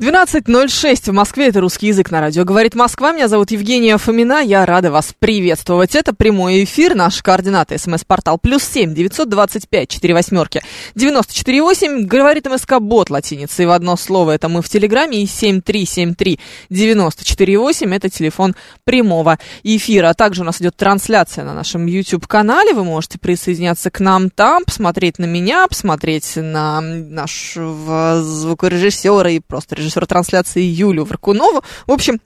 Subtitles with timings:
[0.00, 2.44] 12.06 в Москве, это русский язык на радио.
[2.44, 5.94] Говорит Москва, меня зовут Евгения Фомина, я рада вас приветствовать.
[5.94, 10.62] Это прямой эфир, наши координаты, смс-портал, плюс семь, девятьсот двадцать пять, четыре восьмерки,
[10.94, 15.26] девяносто четыре восемь, говорит МСК Бот латиницей в одно слово, это мы в Телеграме, и
[15.26, 16.40] семь три семь три
[16.70, 20.08] девяносто четыре восемь, это телефон прямого эфира.
[20.08, 24.64] А также у нас идет трансляция на нашем YouTube-канале, вы можете присоединяться к нам там,
[24.64, 31.62] посмотреть на меня, посмотреть на нашего звукорежиссера и просто режиссера трансляции Юлю Варкунову.
[31.86, 32.20] В общем,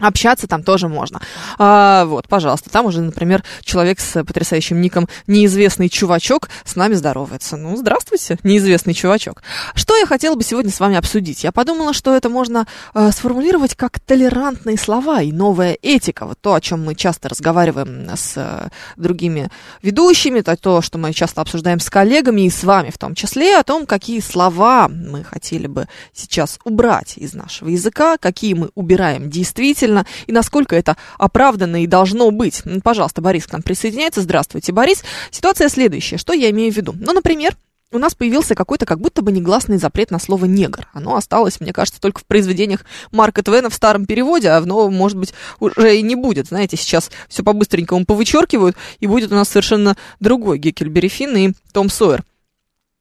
[0.00, 1.20] Общаться там тоже можно.
[1.56, 7.56] А, вот, пожалуйста, там уже, например, человек с потрясающим ником «Неизвестный чувачок» с нами здоровается.
[7.56, 9.44] Ну, здравствуйте, неизвестный чувачок.
[9.76, 11.44] Что я хотела бы сегодня с вами обсудить?
[11.44, 16.26] Я подумала, что это можно э, сформулировать как толерантные слова и новая этика.
[16.26, 19.48] Вот то, о чем мы часто разговариваем с э, другими
[19.80, 23.56] ведущими, то, то, что мы часто обсуждаем с коллегами и с вами в том числе,
[23.56, 29.30] о том, какие слова мы хотели бы сейчас убрать из нашего языка, какие мы убираем
[29.30, 29.83] действительно,
[30.26, 32.62] и насколько это оправданно и должно быть.
[32.64, 34.22] Ну, Пожалуйста, Борис к нам присоединяется.
[34.22, 35.04] Здравствуйте, Борис.
[35.30, 36.18] Ситуация следующая.
[36.18, 36.94] Что я имею в виду?
[36.98, 37.56] Ну, например,
[37.94, 40.88] у нас появился какой-то как будто бы негласный запрет на слово «негр».
[40.92, 44.94] Оно осталось, мне кажется, только в произведениях Марка Твена в старом переводе, а в новом,
[44.94, 46.48] может быть, уже и не будет.
[46.48, 51.88] Знаете, сейчас все по-быстренькому повычеркивают, и будет у нас совершенно другой Геккельбери Финн и Том
[51.88, 52.24] Сойер.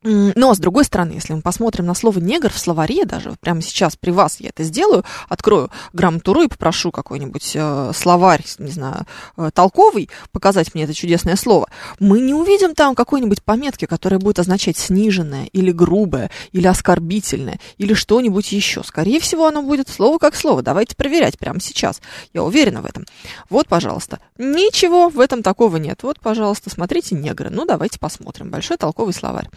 [0.03, 3.95] Но, с другой стороны, если мы посмотрим на слово «негр» в словаре, даже прямо сейчас
[3.95, 9.05] при вас я это сделаю, открою грамоту.ру и попрошу какой-нибудь э, словарь, не знаю,
[9.37, 14.39] э, толковый, показать мне это чудесное слово, мы не увидим там какой-нибудь пометки, которая будет
[14.39, 18.83] означать сниженное или грубое, или оскорбительное, или что-нибудь еще.
[18.83, 20.61] Скорее всего, оно будет слово как слово.
[20.61, 22.01] Давайте проверять прямо сейчас.
[22.33, 23.05] Я уверена в этом.
[23.49, 24.19] Вот, пожалуйста.
[24.37, 26.03] Ничего в этом такого нет.
[26.03, 27.49] Вот, пожалуйста, смотрите негры.
[27.49, 28.49] Ну, давайте посмотрим.
[28.49, 29.49] Большой толковый словарь.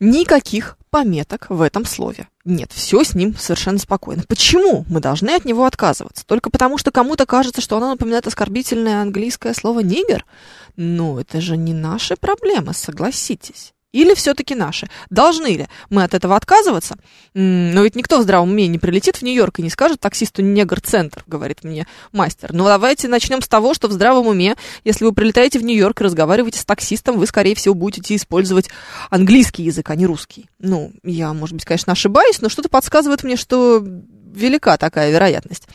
[0.00, 2.28] Никаких пометок в этом слове.
[2.46, 4.24] Нет, все с ним совершенно спокойно.
[4.26, 6.24] Почему мы должны от него отказываться?
[6.26, 10.24] Только потому, что кому-то кажется, что оно напоминает оскорбительное английское слово «нигер»?
[10.76, 13.74] Ну, это же не наши проблемы, согласитесь.
[13.92, 14.88] Или все-таки наши?
[15.10, 16.96] Должны ли мы от этого отказываться?
[17.34, 21.24] Но ведь никто в здравом уме не прилетит в Нью-Йорк и не скажет таксисту негр-центр,
[21.26, 22.52] говорит мне мастер.
[22.52, 26.04] Ну, давайте начнем с того, что в здравом уме, если вы прилетаете в Нью-Йорк и
[26.04, 28.70] разговариваете с таксистом, вы, скорее всего, будете использовать
[29.10, 30.46] английский язык, а не русский.
[30.60, 35.66] Ну, я, может быть, конечно, ошибаюсь, но что-то подсказывает мне, что велика такая вероятность.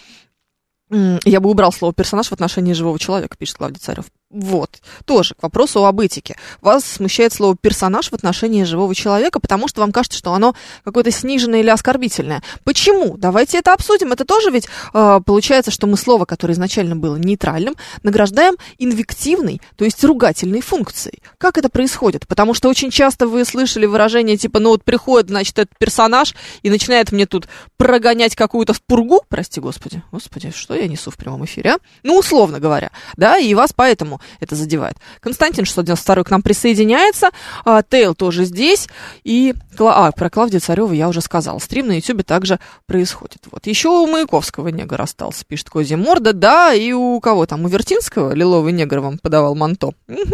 [0.89, 4.05] Я бы убрал слово персонаж в отношении живого человека, пишет Клавдий Царев.
[4.37, 6.35] Вот, тоже к вопросу об этике.
[6.59, 11.09] Вас смущает слово персонаж в отношении живого человека, потому что вам кажется, что оно какое-то
[11.09, 12.43] сниженное или оскорбительное.
[12.65, 13.15] Почему?
[13.15, 14.11] Давайте это обсудим.
[14.11, 19.85] Это тоже ведь э, получается, что мы слово, которое изначально было нейтральным, награждаем инвективной, то
[19.85, 21.23] есть ругательной функцией.
[21.37, 22.27] Как это происходит?
[22.27, 26.69] Потому что очень часто вы слышали выражение типа, ну вот приходит, значит, этот персонаж и
[26.69, 27.47] начинает мне тут
[27.77, 31.77] прогонять какую-то пургу, прости господи, господи, что я несу в прямом эфире, а?
[32.03, 34.97] Ну, условно говоря, да, и вас поэтому это задевает.
[35.19, 37.29] Константин 692 к нам присоединяется,
[37.63, 38.87] а, Тейл тоже здесь,
[39.23, 41.59] и а, про Клавдию Цареву я уже сказала.
[41.59, 43.39] Стрим на Ютубе также происходит.
[43.51, 43.67] Вот.
[43.67, 48.33] Еще у Маяковского негр остался, пишет Козья Морда, да, и у кого там, у Вертинского
[48.33, 49.91] лиловый негр вам подавал манто.
[50.07, 50.33] Мгм.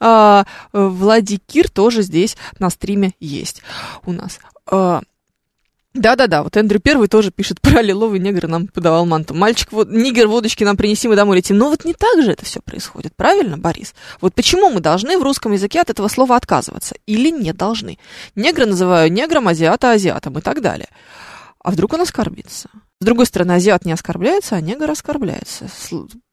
[0.00, 3.62] А, Владикир тоже здесь на стриме есть
[4.06, 4.38] у нас.
[4.66, 5.02] А,
[5.92, 9.34] да-да-да, вот Эндрю Первый тоже пишет про лиловый негр нам подавал манту.
[9.34, 11.58] Мальчик, вот, нигер, водочки нам принеси, мы домой летим.
[11.58, 13.94] Но вот не так же это все происходит, правильно, Борис?
[14.20, 16.94] Вот почему мы должны в русском языке от этого слова отказываться?
[17.06, 17.98] Или не должны?
[18.36, 20.88] Негра называю негром, азиата азиатом и так далее.
[21.58, 22.70] А вдруг он оскорбится?
[23.02, 25.68] С другой стороны, азиат не оскорбляется, а негр оскорбляется.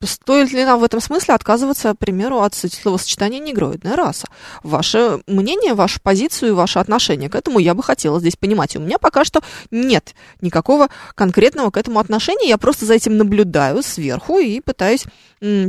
[0.04, 4.28] Стоит ли нам в этом смысле отказываться, к примеру, от словосочетания негроидная раса?
[4.64, 8.76] Ваше мнение, вашу позицию и ваше отношение к этому я бы хотела здесь понимать.
[8.76, 9.40] У меня пока что
[9.72, 12.50] нет никакого конкретного к этому отношения.
[12.50, 15.06] Я просто за этим наблюдаю сверху и пытаюсь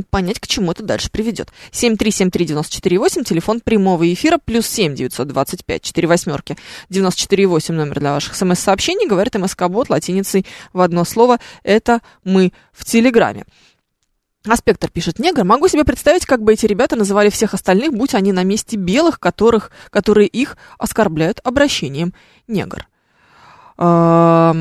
[0.09, 1.49] понять, к чему это дальше приведет.
[1.71, 6.57] 7373948, телефон прямого эфира, плюс 7 925 4 восьмерки
[6.89, 11.39] 948 номер для ваших смс-сообщений, говорит МСК-бот латиницей в одно слово.
[11.63, 13.45] Это мы в Телеграме.
[14.47, 18.31] Аспектор пишет, негр, могу себе представить, как бы эти ребята называли всех остальных, будь они
[18.31, 22.13] на месте белых, которых, которые их оскорбляют обращением
[22.47, 22.87] негр.
[23.81, 24.51] Я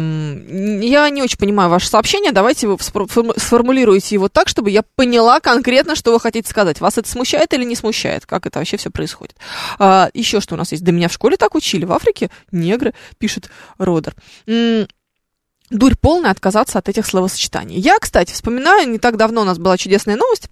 [1.10, 2.30] не очень понимаю ваше сообщение.
[2.30, 6.80] Давайте вы сформулируете его так, чтобы я поняла конкретно, что вы хотите сказать.
[6.80, 8.26] Вас это смущает или не смущает?
[8.26, 9.34] Как это вообще все происходит?
[9.80, 10.84] А, еще что у нас есть?
[10.84, 11.84] Да меня в школе так учили.
[11.84, 14.14] В Африке негры, пишет Родер.
[15.70, 17.78] Дурь полная отказаться от этих словосочетаний.
[17.78, 20.48] Я, кстати, вспоминаю, не так давно у нас была чудесная новость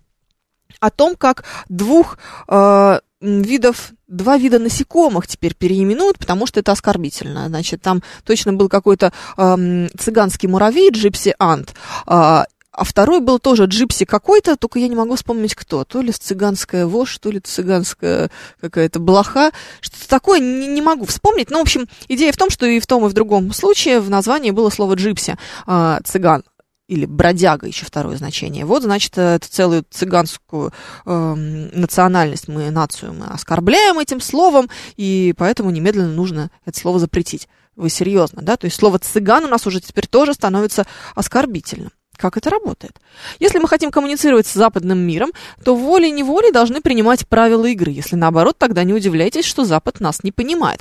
[0.81, 2.19] о том, как двух
[2.49, 7.49] э, видов, два вида насекомых теперь переименуют, потому что это оскорбительно.
[7.49, 11.75] Значит, там точно был какой-то э, цыганский муравей, джипси ант,
[12.07, 12.45] э,
[12.77, 15.85] а второй был тоже джипси какой-то, только я не могу вспомнить кто.
[15.85, 18.31] То ли цыганская вошь, то ли цыганская
[18.61, 19.51] какая-то блоха.
[19.81, 21.51] Что-то такое не, не могу вспомнить.
[21.51, 24.11] Но, в общем, идея в том, что и в том, и в другом случае в
[24.11, 25.37] названии было слово джипси,
[25.67, 26.45] э, цыган
[26.87, 28.67] или бродяга, еще второе значение.
[28.67, 30.73] Вот, значит, это целую цыганскую
[31.05, 37.49] э, национальность, мы нацию мы оскорбляем этим словом, и поэтому немедленно нужно это слово запретить.
[37.75, 38.57] Вы серьезно, да?
[38.57, 41.91] То есть слово цыган у нас уже теперь тоже становится оскорбительным.
[42.17, 42.97] Как это работает?
[43.39, 45.33] Если мы хотим коммуницировать с западным миром,
[45.65, 47.91] то волей-неволей должны принимать правила игры.
[47.91, 50.81] Если наоборот, тогда не удивляйтесь, что Запад нас не понимает.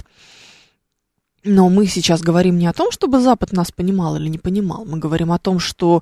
[1.48, 4.84] Но мы сейчас говорим не о том, чтобы Запад нас понимал или не понимал.
[4.84, 6.02] Мы говорим о том, что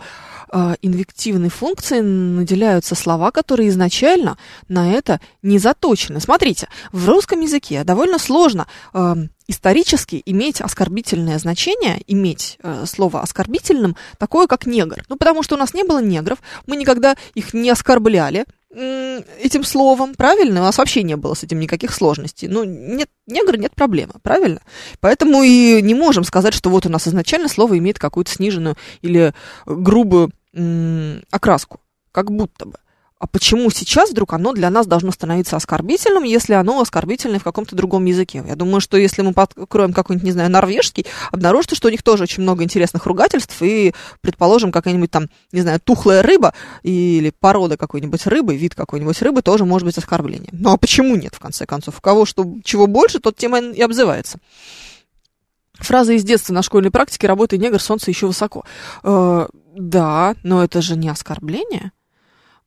[0.49, 4.37] э, инвективной функцией наделяются слова, которые изначально
[4.69, 6.21] на это не заточены.
[6.21, 9.15] Смотрите, в русском языке довольно сложно э,
[9.49, 15.03] исторически иметь оскорбительное значение, иметь э, слово оскорбительным, такое как негр.
[15.09, 20.15] Ну, потому что у нас не было негров, мы никогда их не оскорбляли, этим словом,
[20.15, 20.61] правильно?
[20.61, 22.47] У нас вообще не было с этим никаких сложностей.
[22.47, 24.61] Ну, нет, негр нет проблемы, правильно?
[24.99, 29.33] Поэтому и не можем сказать, что вот у нас изначально слово имеет какую-то сниженную или
[29.65, 30.31] грубую
[31.31, 31.79] окраску,
[32.11, 32.77] как будто бы.
[33.23, 37.73] А почему сейчас вдруг оно для нас должно становиться оскорбительным, если оно оскорбительное в каком-то
[37.73, 38.43] другом языке?
[38.45, 42.23] Я думаю, что если мы откроем какой-нибудь, не знаю, норвежский, обнаружится, что у них тоже
[42.23, 48.27] очень много интересных ругательств, и, предположим, какая-нибудь там, не знаю, тухлая рыба или порода какой-нибудь
[48.27, 50.51] рыбы, вид какой-нибудь рыбы тоже может быть оскорблением.
[50.51, 51.99] Ну а почему нет, в конце концов?
[51.99, 54.37] У кого что, чего больше, тот тем и обзывается.
[55.75, 58.65] Фраза из детства на школьной практике «работай, негр, солнце еще высоко».
[59.01, 59.47] Э,
[59.77, 61.93] да, но это же не оскорбление.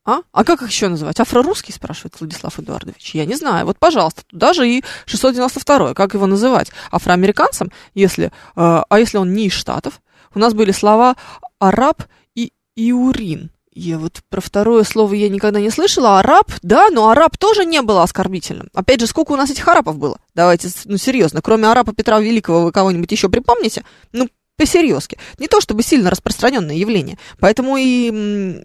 [0.07, 0.21] А?
[0.33, 1.19] А как их еще называть?
[1.19, 3.15] Афрорусский, спрашивает Владислав Эдуардович.
[3.15, 3.67] Я не знаю.
[3.67, 6.71] Вот, пожалуйста, туда же и 692 Как его называть?
[6.93, 10.01] Афроамериканцам, если, э, а если он не из Штатов?
[10.33, 11.17] У нас были слова
[11.59, 12.05] араб
[12.37, 13.51] и иурин.
[13.73, 16.21] Я вот про второе слово я никогда не слышала.
[16.21, 18.71] Араб, да, но араб тоже не было оскорбительным.
[18.75, 20.19] Опять же, сколько у нас этих арабов было?
[20.35, 23.85] Давайте, ну, серьезно, кроме араба Петра Великого вы кого-нибудь еще припомните?
[24.13, 25.19] Ну, по-серьезки.
[25.39, 27.19] Не то чтобы сильно распространенное явление.
[27.39, 28.63] Поэтому и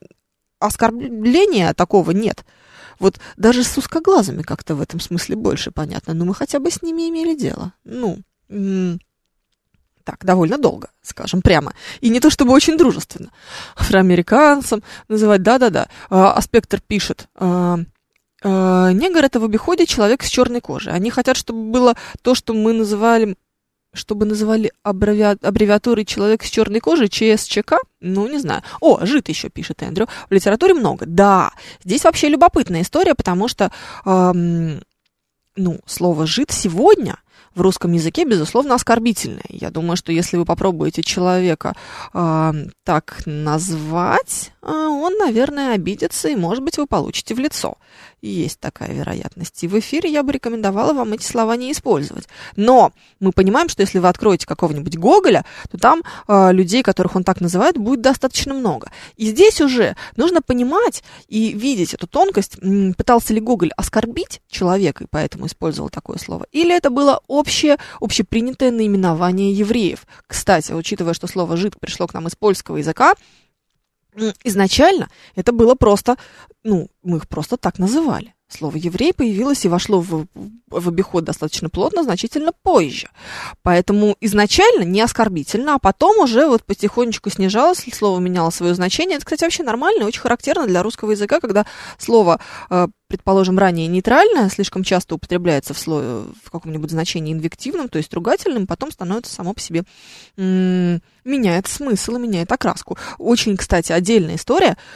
[0.61, 2.45] оскорбления такого нет.
[2.99, 6.13] Вот даже с узкоглазыми как-то в этом смысле больше понятно.
[6.13, 7.73] Но мы хотя бы с ними имели дело.
[7.83, 8.19] Ну,
[10.03, 11.73] так, довольно долго, скажем прямо.
[11.99, 13.31] И не то чтобы очень дружественно.
[13.75, 15.87] Афроамериканцам называть, да-да-да.
[16.09, 17.79] А, Аспектор пишет, а,
[18.43, 20.93] а, негр это в обиходе человек с черной кожей.
[20.93, 23.35] Они хотят, чтобы было то, что мы называли
[23.93, 25.37] чтобы называли аббреви...
[25.41, 28.63] аббревиатурой человек с черной кожей, ЧСЧК, ну, не знаю.
[28.79, 30.07] О, жид еще пишет Эндрю.
[30.29, 31.05] В литературе много.
[31.05, 31.51] Да,
[31.83, 33.71] здесь вообще любопытная история, потому что,
[34.05, 34.81] эм,
[35.55, 37.17] ну, слово жид сегодня
[37.55, 39.43] в русском языке, безусловно, оскорбительное.
[39.49, 41.75] Я думаю, что если вы попробуете человека
[42.13, 42.53] э,
[42.85, 47.77] так назвать, он, наверное, обидится, и, может быть, вы получите в лицо.
[48.21, 49.63] Есть такая вероятность.
[49.63, 52.27] И в эфире я бы рекомендовала вам эти слова не использовать.
[52.55, 57.23] Но мы понимаем, что если вы откроете какого-нибудь Гоголя, то там э, людей, которых он
[57.23, 58.91] так называет, будет достаточно много.
[59.15, 62.57] И здесь уже нужно понимать и видеть эту тонкость.
[62.95, 66.45] Пытался ли Гоголь оскорбить человека, и поэтому использовал такое слово?
[66.51, 70.05] Или это было общее, общепринятое наименование евреев?
[70.27, 73.15] Кстати, учитывая, что слово «жид» пришло к нам из польского языка,
[74.43, 76.17] изначально это было просто,
[76.63, 78.33] ну, мы их просто так называли.
[78.51, 80.27] Слово «еврей» появилось и вошло в,
[80.67, 83.09] в обиход достаточно плотно, значительно позже.
[83.63, 89.15] Поэтому изначально не оскорбительно, а потом уже вот потихонечку снижалось, слово меняло свое значение.
[89.15, 91.65] Это, кстати, вообще нормально очень характерно для русского языка, когда
[91.97, 97.99] слово, э, предположим, ранее нейтральное, слишком часто употребляется в, слове, в каком-нибудь значении инвективном, то
[97.99, 99.83] есть ругательным, потом становится само по себе,
[100.35, 102.97] меняет смысл и меняет окраску.
[103.17, 104.77] Очень, кстати, отдельная история–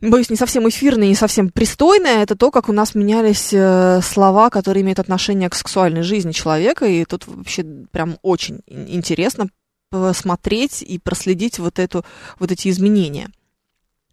[0.00, 4.50] боюсь, не совсем эфирное, не совсем пристойное, это то, как у нас менялись э, слова,
[4.50, 9.48] которые имеют отношение к сексуальной жизни человека, и тут вообще прям очень интересно
[9.90, 12.04] посмотреть и проследить вот, эту,
[12.38, 13.30] вот эти изменения.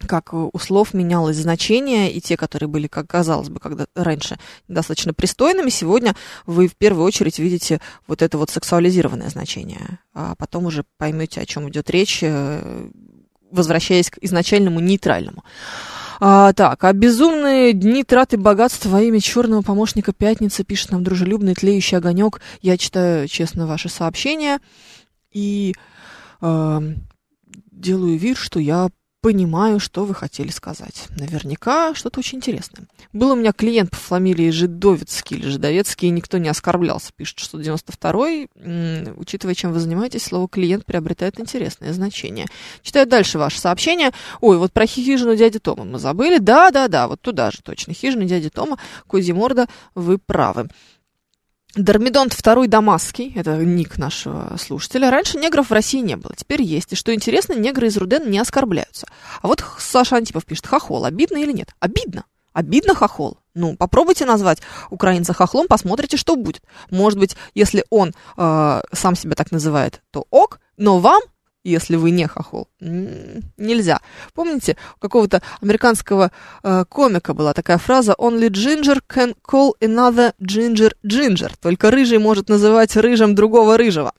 [0.08, 4.38] как у слов менялось значение, и те, которые были, как казалось бы, когда раньше
[4.68, 10.66] достаточно пристойными, сегодня вы в первую очередь видите вот это вот сексуализированное значение, а потом
[10.66, 12.90] уже поймете, о чем идет речь, э,
[13.54, 15.44] возвращаясь к изначальному нейтральному.
[16.20, 21.54] А, так, а безумные дни траты богатства во имя черного помощника пятницы пишет нам дружелюбный
[21.54, 22.42] тлеющий огонек.
[22.62, 24.60] Я читаю, честно, ваши сообщения
[25.32, 25.74] и
[26.42, 26.82] э,
[27.72, 28.90] делаю вид, что я
[29.24, 31.06] понимаю, что вы хотели сказать.
[31.18, 32.88] Наверняка что-то очень интересное.
[33.14, 37.14] Был у меня клиент по фамилии Жидовицкий или Жидовецкий, и никто не оскорблялся.
[37.16, 42.48] Пишет, что 92-й, учитывая, чем вы занимаетесь, слово «клиент» приобретает интересное значение.
[42.82, 44.12] Читаю дальше ваше сообщение.
[44.42, 46.40] Ой, вот про хижину дяди Тома мы забыли.
[46.40, 47.94] Да-да-да, вот туда же точно.
[47.94, 48.78] Хижина дяди Тома,
[49.08, 50.68] Козиморда, вы правы.
[51.76, 55.10] Дормидонт второй Дамасский, это ник нашего слушателя.
[55.10, 56.94] Раньше негров в России не было, теперь есть.
[56.94, 59.08] И что интересно, негры из Рудена не оскорбляются.
[59.42, 61.74] А вот Саша Антипов пишет, хохол, обидно или нет?
[61.80, 62.26] Обидно.
[62.54, 63.40] Обидно хохол.
[63.56, 64.60] Ну, попробуйте назвать
[64.92, 66.62] украинца хохлом, посмотрите, что будет.
[66.92, 71.24] Может быть, если он э, сам себя так называет, то ок, но вам
[71.64, 72.68] если вы не хохол.
[72.80, 74.02] Нельзя.
[74.34, 76.32] Помните, у какого-то американского
[76.64, 81.52] э, комика была такая фраза «Only ginger can call another ginger ginger».
[81.62, 84.14] Только рыжий может называть рыжим другого рыжего.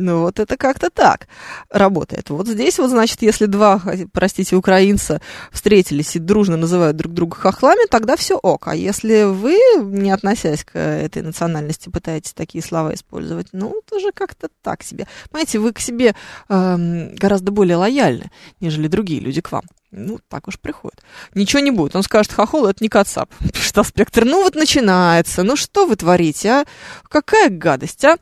[0.00, 1.28] Ну, вот это как-то так
[1.70, 2.30] работает.
[2.30, 3.80] Вот здесь вот, значит, если два,
[4.12, 5.20] простите, украинца
[5.52, 8.68] встретились и дружно называют друг друга хохлами, тогда все ок.
[8.68, 14.48] А если вы, не относясь к этой национальности, пытаетесь такие слова использовать, ну, тоже как-то
[14.62, 15.06] так себе.
[15.30, 16.14] Понимаете, вы к себе
[16.48, 19.64] э, гораздо более лояльны, нежели другие люди к вам.
[19.90, 21.02] Ну, так уж приходит.
[21.34, 21.96] Ничего не будет.
[21.96, 23.30] Он скажет, хохол, это не Кацап.
[23.52, 24.24] Пишет Аспектор.
[24.24, 25.42] Ну, вот начинается.
[25.44, 26.66] Ну, что вы творите, а?
[27.08, 28.18] Какая гадость, а?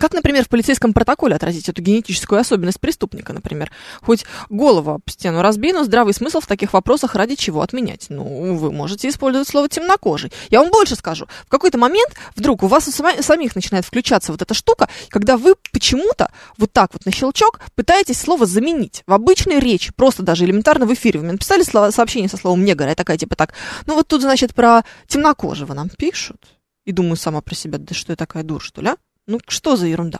[0.00, 3.70] Как, например, в полицейском протоколе отразить эту генетическую особенность преступника, например?
[4.00, 8.06] Хоть голову об стену разбей, но здравый смысл в таких вопросах ради чего отменять?
[8.08, 10.32] Ну, вы можете использовать слово «темнокожий».
[10.50, 11.26] Я вам больше скажу.
[11.46, 15.54] В какой-то момент вдруг у вас у самих начинает включаться вот эта штука, когда вы
[15.72, 20.86] почему-то вот так вот на щелчок пытаетесь слово заменить в обычной речи, просто даже элементарно
[20.86, 21.18] в эфире.
[21.18, 23.54] Вы мне написали слово, сообщение со словом «негр», я такая типа так,
[23.86, 26.38] ну вот тут, значит, про темнокожего нам пишут.
[26.84, 28.96] И думаю сама про себя, да что я такая дур, что ли, а?
[29.26, 30.18] Ну, что за ерунда?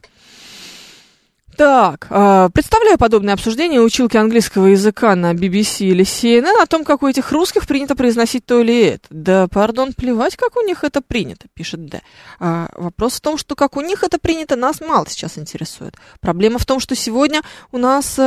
[1.56, 7.02] Так, э, представляю подобное обсуждение училки английского языка на BBC или CNN о том, как
[7.02, 9.06] у этих русских принято произносить то или это.
[9.10, 12.00] Да, пардон, плевать, как у них это принято, пишет Д.
[12.40, 15.94] А, вопрос в том, что как у них это принято, нас мало сейчас интересует.
[16.20, 18.18] Проблема в том, что сегодня у нас...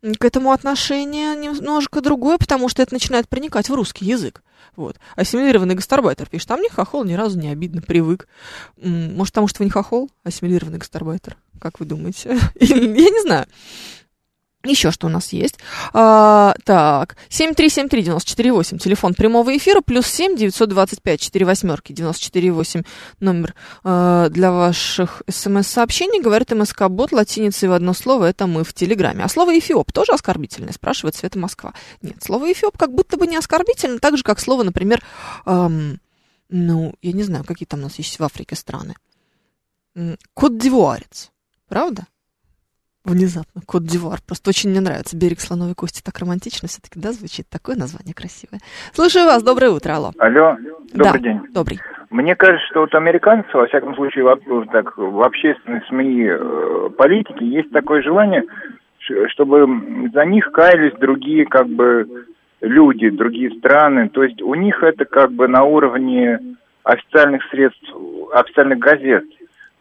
[0.00, 4.42] К этому отношение немножко другое, потому что это начинает проникать в русский язык.
[4.76, 4.96] Вот.
[5.16, 8.28] Ассимилированный гастарбайтер пишет, а мне хохол ни разу не обидно, привык.
[8.76, 11.36] Может, потому что вы не хохол, ассимилированный гастарбайтер?
[11.60, 12.38] Как вы думаете?
[12.60, 13.46] Я не знаю.
[14.64, 15.56] Еще что у нас есть?
[15.92, 22.84] А, так, 7373948, телефон прямого эфира, плюс 7 925 4 восьмерки 94,8
[23.20, 26.20] номер а, для ваших смс-сообщений.
[26.20, 29.22] Говорит МСК-бот латиницей в одно слово, это мы в Телеграме.
[29.22, 31.72] А слово «эфиоп» тоже оскорбительное, спрашивает Света Москва.
[32.02, 35.04] Нет, слово «эфиоп» как будто бы не оскорбительно, так же, как слово, например,
[35.46, 36.00] эм,
[36.48, 38.96] ну, я не знаю, какие там у нас есть в Африке страны.
[40.34, 41.30] Кот-дивуарец,
[41.68, 42.08] правда?
[43.04, 43.62] Внезапно.
[43.66, 44.18] Кот Дивуар.
[44.26, 45.16] Просто очень мне нравится.
[45.16, 47.48] Берег слоновой кости так романтично все-таки, да, звучит?
[47.48, 48.60] Такое название красивое.
[48.92, 49.42] Слушаю вас.
[49.42, 49.92] Доброе утро.
[49.94, 50.12] Алло.
[50.18, 50.56] Алло.
[50.92, 51.40] Добрый да, день.
[51.52, 51.80] Добрый.
[52.10, 57.44] Мне кажется, что вот американцы, во всяком случае, в, так, в общественной СМИ э, политики
[57.44, 58.44] есть такое желание,
[59.28, 59.66] чтобы
[60.12, 62.06] за них каялись другие как бы
[62.60, 64.08] люди, другие страны.
[64.08, 66.38] То есть у них это как бы на уровне
[66.82, 67.92] официальных средств,
[68.32, 69.24] официальных газет.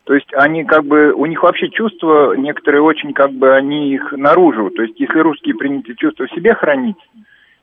[0.07, 4.13] То есть они как бы, у них вообще чувства некоторые очень как бы, они их
[4.13, 4.69] наружу.
[4.69, 6.95] То есть если русские приняты чувства в себе хранить,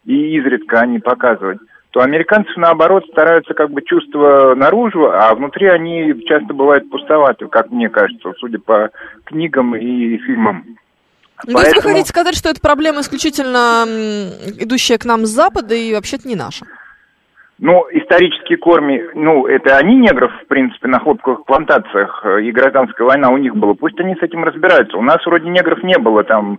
[0.04, 1.58] и изредка они показывать,
[1.90, 7.70] то американцы, наоборот, стараются как бы чувства наружу, а внутри они часто бывают пустоваты, как
[7.70, 8.90] мне кажется, судя по
[9.24, 10.64] книгам и фильмам.
[11.46, 11.58] Ну, Поэтому...
[11.58, 13.86] То есть вы хотите сказать, что это проблема исключительно
[14.58, 16.66] идущая к нам с Запада и вообще-то не наша?
[17.60, 23.06] Ну, исторические корми, ну, это они негров, в принципе, на хлопковых плантациях, э, и гражданская
[23.06, 23.74] война у них была.
[23.74, 24.96] Пусть они с этим разбираются.
[24.96, 26.58] У нас вроде негров не было, там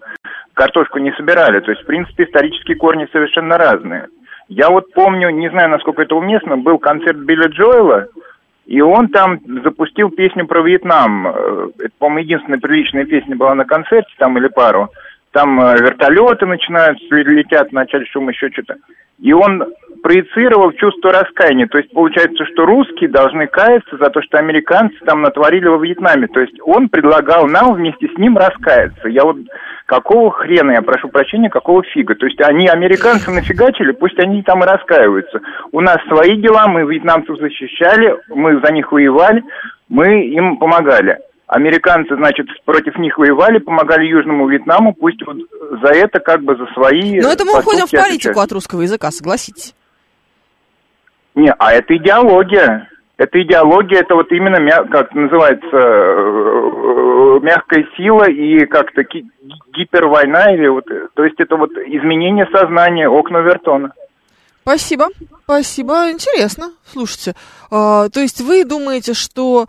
[0.53, 1.59] картошку не собирали.
[1.59, 4.07] То есть, в принципе, исторические корни совершенно разные.
[4.47, 8.07] Я вот помню, не знаю, насколько это уместно, был концерт Билли Джоэла,
[8.65, 11.27] и он там запустил песню про Вьетнам.
[11.27, 14.89] Э, это, по-моему, единственная приличная песня была на концерте, там или пару.
[15.35, 18.77] Там э, вертолеты начинают, летят, начать шум, еще что-то.
[19.19, 19.65] И он
[20.01, 21.67] проецировал чувство раскаяния.
[21.67, 26.27] То есть получается, что русские должны каяться за то, что американцы там натворили во Вьетнаме.
[26.27, 29.09] То есть он предлагал нам вместе с ним раскаяться.
[29.09, 29.35] Я вот
[29.87, 32.15] Какого хрена, я прошу прощения, какого фига?
[32.15, 35.41] То есть они американцы нафигачили, пусть они там и раскаиваются.
[35.73, 39.43] У нас свои дела, мы вьетнамцев защищали, мы за них воевали,
[39.87, 41.19] мы им помогали.
[41.47, 45.37] Американцы, значит, против них воевали, помогали Южному Вьетнаму, пусть вот
[45.83, 47.21] за это как бы за свои...
[47.21, 48.37] Но это мы уходим в политику отвечают.
[48.37, 49.75] от русского языка, согласитесь.
[51.35, 52.89] Не, а это идеология.
[53.17, 59.03] Это идеология, это вот именно, как называется, э, мягкая сила и как-то
[59.73, 63.93] гипервойна, или вот, то есть это вот изменение сознания, окна Вертона.
[64.63, 65.09] Спасибо,
[65.43, 66.71] спасибо, интересно.
[66.85, 67.35] Слушайте,
[67.71, 69.67] а, то есть вы думаете, что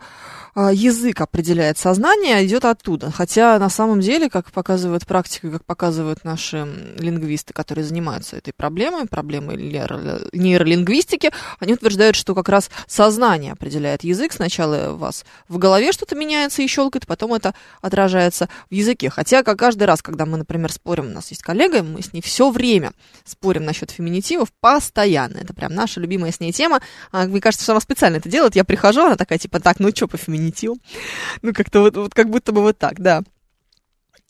[0.57, 3.11] язык определяет сознание, а идет оттуда.
[3.11, 9.05] Хотя на самом деле, как показывает практика, как показывают наши лингвисты, которые занимаются этой проблемой,
[9.05, 14.33] проблемой нейролингвистики, они утверждают, что как раз сознание определяет язык.
[14.33, 19.11] Сначала у вас в голове что-то меняется и щелкает, потом это отражается в языке.
[19.11, 22.21] Хотя как каждый раз, когда мы, например, спорим, у нас есть коллега, мы с ней
[22.21, 22.93] все время
[23.25, 25.37] спорим насчет феминитивов постоянно.
[25.37, 26.81] Это прям наша любимая с ней тема.
[27.11, 28.55] А, мне кажется, что она специально это делает.
[28.55, 30.46] Я прихожу, она такая, типа, так, ну что по феминитиву?
[31.41, 33.23] Ну, как-то вот, вот как будто бы вот так, да.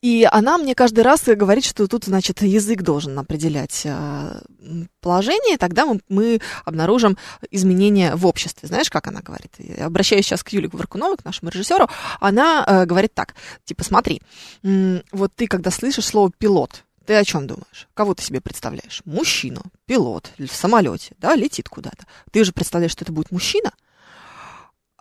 [0.01, 4.41] И она мне каждый раз говорит, что тут, значит, язык должен определять э,
[5.01, 7.17] положение, и тогда мы, мы обнаружим
[7.49, 8.67] изменения в обществе.
[8.67, 9.53] Знаешь, как она говорит?
[9.57, 11.89] Я обращаюсь сейчас к Юле Варкуновой, к нашему режиссеру.
[12.19, 13.33] Она э, говорит так,
[13.65, 14.21] типа, смотри,
[14.61, 17.87] вот ты, когда слышишь слово «пилот», ты о чем думаешь?
[17.93, 19.01] Кого ты себе представляешь?
[19.05, 22.05] Мужчину, пилот, в самолете, да, летит куда-то.
[22.31, 23.71] Ты же представляешь, что это будет мужчина,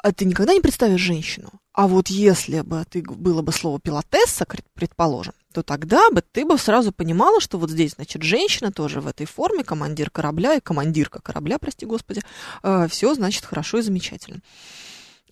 [0.06, 1.50] а ты никогда не представишь женщину.
[1.72, 6.56] А вот если бы ты было бы слово пилотесса, предположим, то тогда бы ты бы
[6.58, 11.20] сразу понимала, что вот здесь, значит, женщина тоже в этой форме, командир корабля и командирка
[11.20, 12.22] корабля, прости господи,
[12.88, 14.42] все, значит, хорошо и замечательно.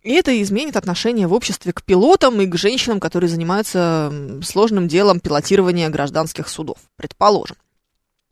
[0.03, 4.13] И это изменит отношение в обществе к пилотам и к женщинам, которые занимаются
[4.43, 7.57] сложным делом пилотирования гражданских судов, предположим.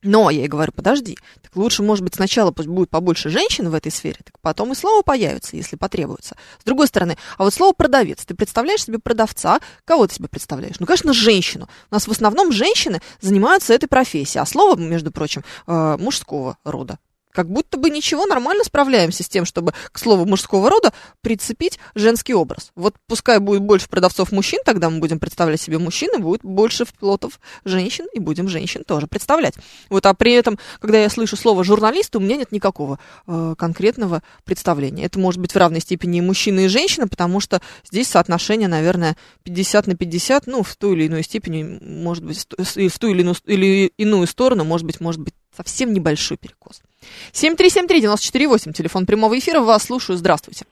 [0.03, 3.75] Но я ей говорю, подожди, так лучше, может быть, сначала пусть будет побольше женщин в
[3.75, 6.37] этой сфере, так потом и слово появится, если потребуется.
[6.61, 10.81] С другой стороны, а вот слово продавец, ты представляешь себе продавца, кого ты себе представляешь?
[10.81, 11.69] Ну, конечно, женщину.
[11.91, 16.99] У нас в основном женщины занимаются этой профессией, а слово, между прочим, э, мужского рода.
[17.33, 20.93] Как будто бы ничего, нормально справляемся с тем, чтобы к слову мужского рода
[21.23, 22.73] прицепить женский образ.
[22.75, 26.85] Вот пускай будет больше продавцов мужчин, тогда мы будем представлять себе мужчин, и будет больше
[27.01, 29.55] пилотов женщин, и будем женщин тоже представлять.
[29.89, 34.23] Вот, а при этом, когда я слышу слово журналист, у меня нет никакого э, конкретного
[34.45, 35.05] представления.
[35.05, 39.17] Это может быть в равной степени и мужчина, и женщина, потому что здесь соотношение, наверное,
[39.45, 43.23] 50 на 50, ну, в той или иной степени, может быть, ту- в ту или
[43.23, 46.83] иную, или иную сторону, может быть, может быть, совсем небольшой перекос.
[47.33, 50.65] 7373948, телефон прямого эфира, вас слушаю, здравствуйте.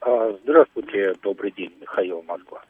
[0.00, 2.62] А, Здравствуйте, добрый день, Михаил Москва.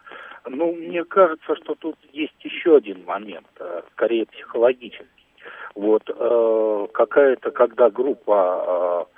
[0.47, 5.07] Ну, мне кажется, что тут есть еще один момент, э, скорее психологический.
[5.75, 9.09] Вот э, какая-то, когда группа,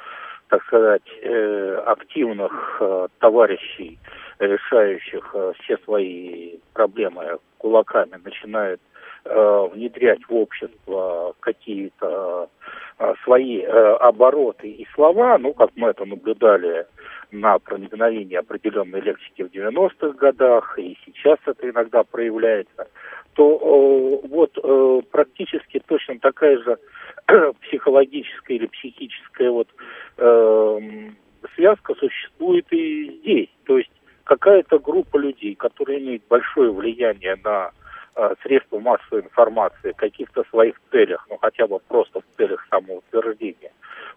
[0.49, 2.81] так сказать, э, активных
[3.19, 3.99] товарищей,
[4.39, 8.81] решающих все свои проблемы кулаками, начинает
[9.25, 12.49] внедрять в общество какие-то
[13.25, 16.87] свои э, обороты и слова, ну, как мы это наблюдали
[17.31, 22.89] на проникновение определенной лексики в 90-х годах, и сейчас это иногда проявляется,
[23.35, 26.79] то э, вот э, практически точно такая же
[27.63, 29.69] психологическая или психическая вот
[31.55, 33.51] связка существует и здесь.
[33.67, 33.91] То есть
[34.25, 37.73] какая-то группа людей, которые имеют большое влияние на
[38.43, 43.73] средства массовой информации в каких-то своих целях, ну хотя бы просто в целях самоутверждения,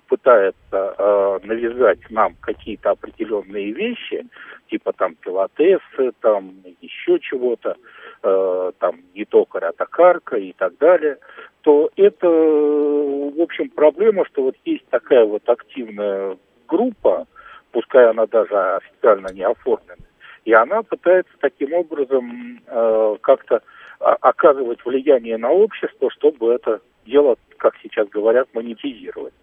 [0.10, 4.26] пытается э, навязать нам какие-то определенные вещи,
[4.70, 7.76] типа там пилотессы, там еще чего-то,
[8.24, 11.18] э, там не токарь, а токарка и так далее,
[11.62, 17.28] то это, в общем, проблема, что вот есть такая вот активная группа,
[17.72, 20.06] пускай она даже официально не оформлена,
[20.46, 23.62] и она пытается таким образом э, как-то
[24.00, 29.34] оказывать влияние на общество, чтобы это дело, как сейчас говорят, монетизировать.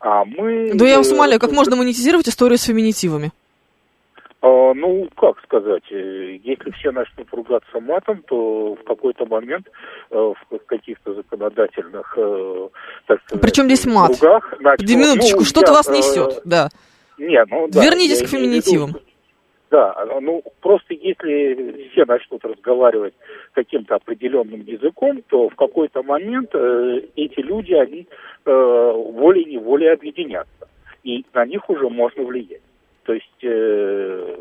[0.00, 0.72] А мы...
[0.74, 3.32] Да я вас умоляю, как можно монетизировать историю с феминитивами?
[4.46, 9.66] а, ну, как сказать, э, если все начнут ругаться матом, то в какой-то момент
[10.10, 12.68] э, в каких-то законодательных, э,
[13.06, 14.18] так сказать, Причем здесь мат?
[14.18, 16.68] кругах начнут- минуточку, ну, что-то вас несет, да.
[17.18, 17.82] Не, ну да.
[17.82, 18.96] Вернитесь к феминитивам.
[19.70, 23.14] Да, ну просто если все начнут разговаривать
[23.52, 28.06] каким-то определенным языком, то в какой-то момент э, эти люди, они
[28.44, 30.68] э, волей-неволей объединятся.
[31.02, 32.62] И на них уже можно влиять.
[33.04, 34.36] То есть, э,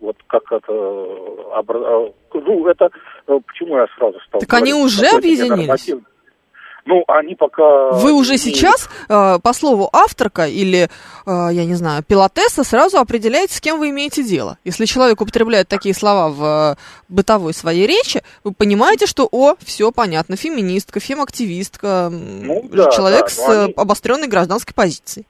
[0.00, 0.72] вот как это...
[0.72, 2.90] обра- Ну, это...
[3.26, 5.90] э, Почему я сразу стал Так они говорить, уже какой-то объединились?
[6.86, 7.92] Ну, они пока...
[7.92, 10.88] Вы уже сейчас, э, по слову авторка или,
[11.26, 14.58] э, я не знаю, пилотесса, сразу определяете, с кем вы имеете дело.
[14.64, 16.76] Если человек употребляет такие слова в э,
[17.08, 23.28] бытовой своей речи, вы понимаете, что, о, все понятно, феминистка, фемактивистка, Ну, да, человек да,
[23.28, 25.26] с они- обостренной гражданской позицией.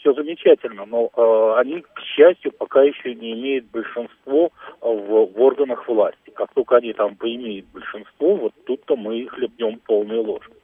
[0.00, 5.88] все замечательно, но э, они, к счастью, пока еще не имеют большинство в, в органах
[5.88, 6.30] власти.
[6.34, 10.54] Как только они там поимеют большинство, вот тут-то мы их хлебнем полной ложкой.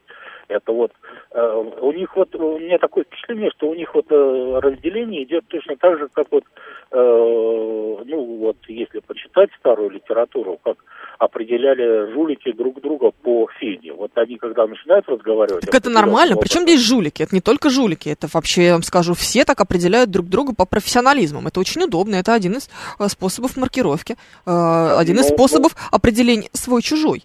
[0.52, 0.92] Это вот
[1.30, 5.46] э, у них вот у меня такое впечатление, что у них вот э, разделение идет
[5.48, 6.44] точно так же, как вот
[6.90, 10.76] э, ну вот если почитать старую литературу, как
[11.18, 13.92] определяли жулики друг друга по фене.
[13.92, 15.64] Вот они когда начинают разговаривать.
[15.64, 16.36] Так это нормально.
[16.36, 17.22] Причем образом, здесь жулики?
[17.22, 20.66] Это не только жулики, это вообще, я вам скажу, все так определяют друг друга по
[20.66, 21.46] профессионализмам.
[21.46, 26.48] Это очень удобно, это один из э, способов маркировки, э, один из Ну, способов определения
[26.52, 27.24] свой-чужой.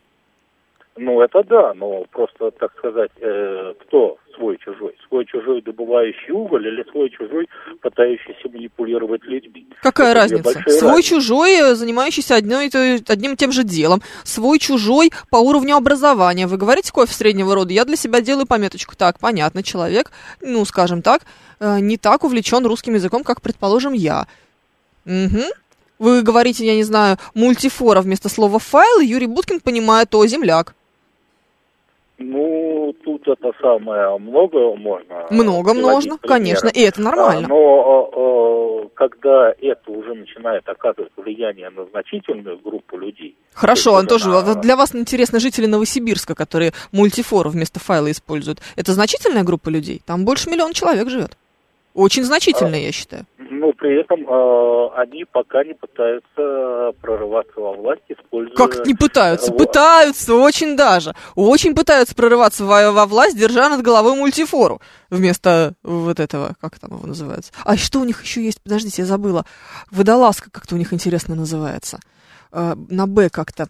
[0.98, 4.96] Ну, это да, но просто, так сказать, э, кто свой-чужой?
[5.08, 7.48] Свой-чужой, добывающий уголь или свой-чужой,
[7.82, 9.68] пытающийся манипулировать людьми?
[9.82, 10.64] Какая Это разница?
[10.70, 12.70] Свой-чужой, э, занимающийся одной,
[13.08, 14.02] одним и тем же делом.
[14.24, 16.48] Свой-чужой по уровню образования.
[16.48, 18.96] Вы говорите кофе среднего рода, я для себя делаю пометочку.
[18.96, 21.22] Так, понятно, человек, ну, скажем так,
[21.60, 24.28] э, не так увлечен русским языком, как, предположим, я.
[25.06, 25.46] Мгм.
[26.00, 30.76] Вы говорите, я не знаю, мультифора вместо слова файл, и Юрий Буткин понимает, о, земляк.
[32.20, 35.28] Ну, тут это самое, много можно.
[35.30, 36.76] Много можно, конечно, примеров.
[36.76, 37.46] и это нормально.
[37.46, 43.36] А, Но э, э, когда это уже начинает оказывать влияние на значительную группу людей.
[43.54, 44.30] Хорошо, то он есть тоже.
[44.30, 48.62] на- а вот Для вас интересны жители Новосибирска, которые мультифору вместо файла используют.
[48.76, 50.02] Это значительная группа людей?
[50.06, 51.38] Там больше миллиона человек живет.
[51.98, 53.26] Очень значительная, я считаю.
[53.40, 58.56] Но при этом э, они пока не пытаются прорываться во власть, используя...
[58.56, 59.52] Как не пытаются?
[59.52, 59.58] Вот.
[59.58, 61.16] Пытаются, очень даже.
[61.34, 64.80] Очень пытаются прорываться во, во власть, держа над головой мультифору.
[65.10, 67.52] Вместо вот этого, как там его называется?
[67.66, 68.62] А что у них еще есть?
[68.62, 69.48] Подождите, я забыла.
[69.90, 72.00] Водолазка как-то у них интересно называется.
[72.52, 73.70] Э, на Б как-то.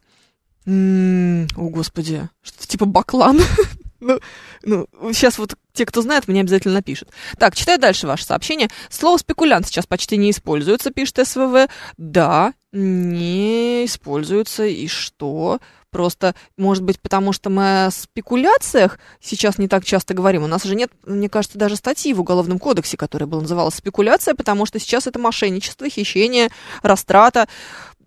[0.66, 2.28] М, О, господи.
[2.44, 3.40] Что-то типа баклан.
[4.00, 4.20] Ну,
[4.64, 7.10] ну, сейчас вот те, кто знает, мне обязательно напишут.
[7.38, 8.68] Так, читаю дальше ваше сообщение.
[8.90, 11.68] Слово «спекулянт» сейчас почти не используется, пишет СВВ.
[11.98, 14.66] Да, не используется.
[14.66, 15.60] И что?
[15.90, 20.44] Просто, может быть, потому что мы о спекуляциях сейчас не так часто говорим.
[20.44, 24.36] У нас же нет, мне кажется, даже статьи в Уголовном кодексе, которая бы называлась «спекуляция»,
[24.36, 26.50] потому что сейчас это мошенничество, хищение,
[26.82, 27.48] растрата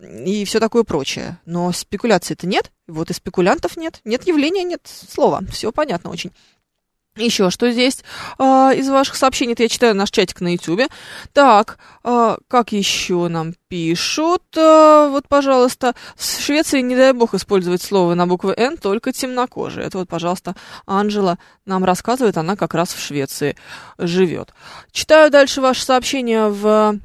[0.01, 1.39] и все такое прочее.
[1.45, 5.41] Но спекуляций-то нет, вот и спекулянтов нет, нет явления, нет слова.
[5.51, 6.31] Все понятно очень.
[7.17, 8.05] Еще что здесь
[8.37, 9.51] а, из ваших сообщений?
[9.51, 10.87] Это я читаю наш чатик на Ютубе.
[11.33, 14.43] Так, а, как еще нам пишут?
[14.55, 19.85] А, вот, пожалуйста, в Швеции, не дай бог, использовать слово на букву «Н», только темнокожие.
[19.85, 23.57] Это вот, пожалуйста, Анжела нам рассказывает, она как раз в Швеции
[23.97, 24.53] живет.
[24.93, 26.97] Читаю дальше ваши сообщения в,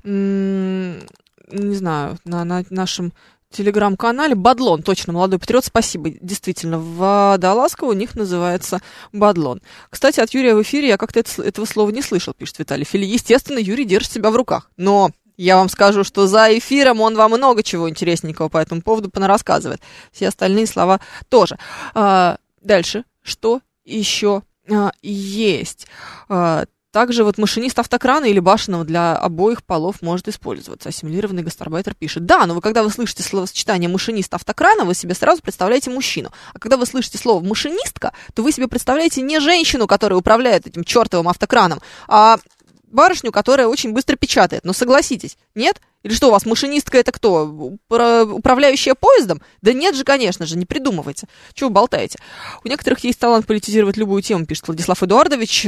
[1.50, 3.12] не знаю, на, на нашем
[3.50, 4.34] телеграм-канале.
[4.34, 6.10] Бадлон, точно, молодой патриот, спасибо.
[6.20, 8.80] Действительно, в Водолазково у них называется
[9.12, 9.62] Бадлон.
[9.90, 13.04] Кстати, от Юрия в эфире я как-то это- этого слова не слышал, пишет Виталий Фили.
[13.04, 14.70] Естественно, Юрий держит себя в руках.
[14.76, 19.10] Но я вам скажу, что за эфиром он вам много чего интересненького по этому поводу
[19.10, 19.80] понарассказывает.
[20.12, 21.58] Все остальные слова тоже.
[21.94, 23.04] А, дальше.
[23.22, 25.86] Что еще а, есть?
[26.28, 26.64] А,
[26.96, 30.88] также вот машинист автокрана или башенного для обоих полов может использоваться.
[30.88, 32.24] Ассимилированный гастарбайтер пишет.
[32.24, 36.32] Да, но вы, когда вы слышите словосочетание машинист автокрана, вы себе сразу представляете мужчину.
[36.54, 40.84] А когда вы слышите слово машинистка, то вы себе представляете не женщину, которая управляет этим
[40.84, 42.38] чертовым автокраном, а
[42.86, 44.64] барышню, которая очень быстро печатает.
[44.64, 45.82] Но согласитесь, нет?
[46.02, 47.44] Или что, у вас машинистка это кто?
[47.46, 49.42] Упра- Управляющая поездом?
[49.60, 51.26] Да нет же, конечно же, не придумывайте.
[51.52, 52.18] Чего болтаете?
[52.64, 55.66] У некоторых есть талант политизировать любую тему, пишет Владислав Эдуардович.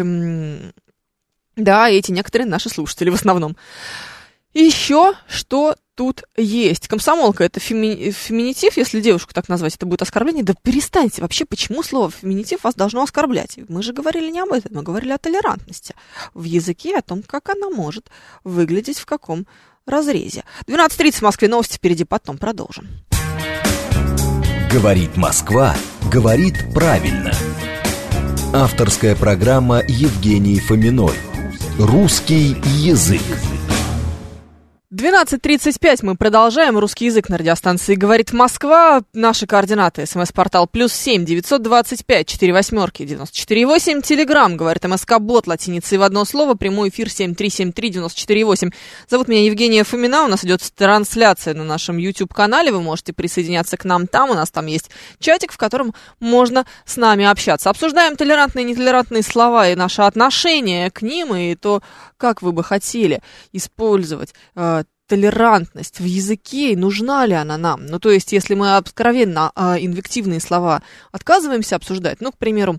[1.58, 3.56] Да, эти некоторые наши слушатели в основном.
[4.54, 6.86] Еще что тут есть?
[6.86, 10.44] Комсомолка это феми- феминитив, если девушку так назвать, это будет оскорбление.
[10.44, 13.58] Да перестаньте вообще, почему слово феминитив вас должно оскорблять?
[13.68, 15.96] Мы же говорили не об этом, мы говорили о толерантности
[16.32, 18.06] в языке, о том, как она может
[18.44, 19.46] выглядеть в каком
[19.84, 20.44] разрезе.
[20.68, 22.86] 12.30 в Москве, новости впереди, потом продолжим.
[24.72, 25.74] Говорит Москва,
[26.12, 27.32] говорит правильно.
[28.54, 31.14] Авторская программа Евгении Фоминой.
[31.78, 33.22] Русский язык.
[34.98, 36.76] 12.35 мы продолжаем.
[36.76, 39.02] Русский язык на радиостанции «Говорит Москва».
[39.12, 40.04] Наши координаты.
[40.06, 44.02] СМС-портал плюс семь девятьсот двадцать пять четыре восьмерки девяносто четыре восемь.
[44.02, 46.54] Телеграмм, говорит МСК-бот, латиницей в одно слово.
[46.54, 48.70] Прямой эфир семь три семь три девяносто четыре восемь.
[49.08, 50.24] Зовут меня Евгения Фомина.
[50.24, 52.72] У нас идет трансляция на нашем YouTube-канале.
[52.72, 54.30] Вы можете присоединяться к нам там.
[54.30, 57.70] У нас там есть чатик, в котором можно с нами общаться.
[57.70, 61.84] Обсуждаем толерантные и нетолерантные слова и наше отношение к ним, и то,
[62.16, 67.86] как вы бы хотели использовать э, толерантность в языке, нужна ли она нам?
[67.86, 72.78] Ну, то есть, если мы откровенно э, инвективные слова отказываемся обсуждать, ну, к примеру,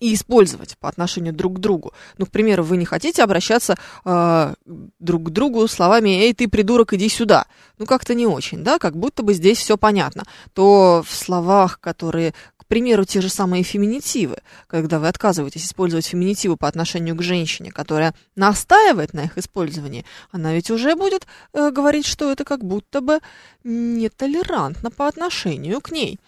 [0.00, 1.92] и использовать по отношению друг к другу.
[2.18, 4.54] Ну, к примеру, вы не хотите обращаться э,
[4.98, 7.46] друг к другу словами «Эй, ты, придурок, иди сюда».
[7.78, 10.24] Ну, как-то не очень, да, как будто бы здесь все понятно.
[10.54, 12.34] То в словах, которые
[12.66, 17.70] к примеру, те же самые феминитивы, когда вы отказываетесь использовать феминитивы по отношению к женщине,
[17.70, 23.00] которая настаивает на их использовании, она ведь уже будет э, говорить, что это как будто
[23.00, 23.20] бы
[23.62, 26.18] нетолерантно по отношению к ней.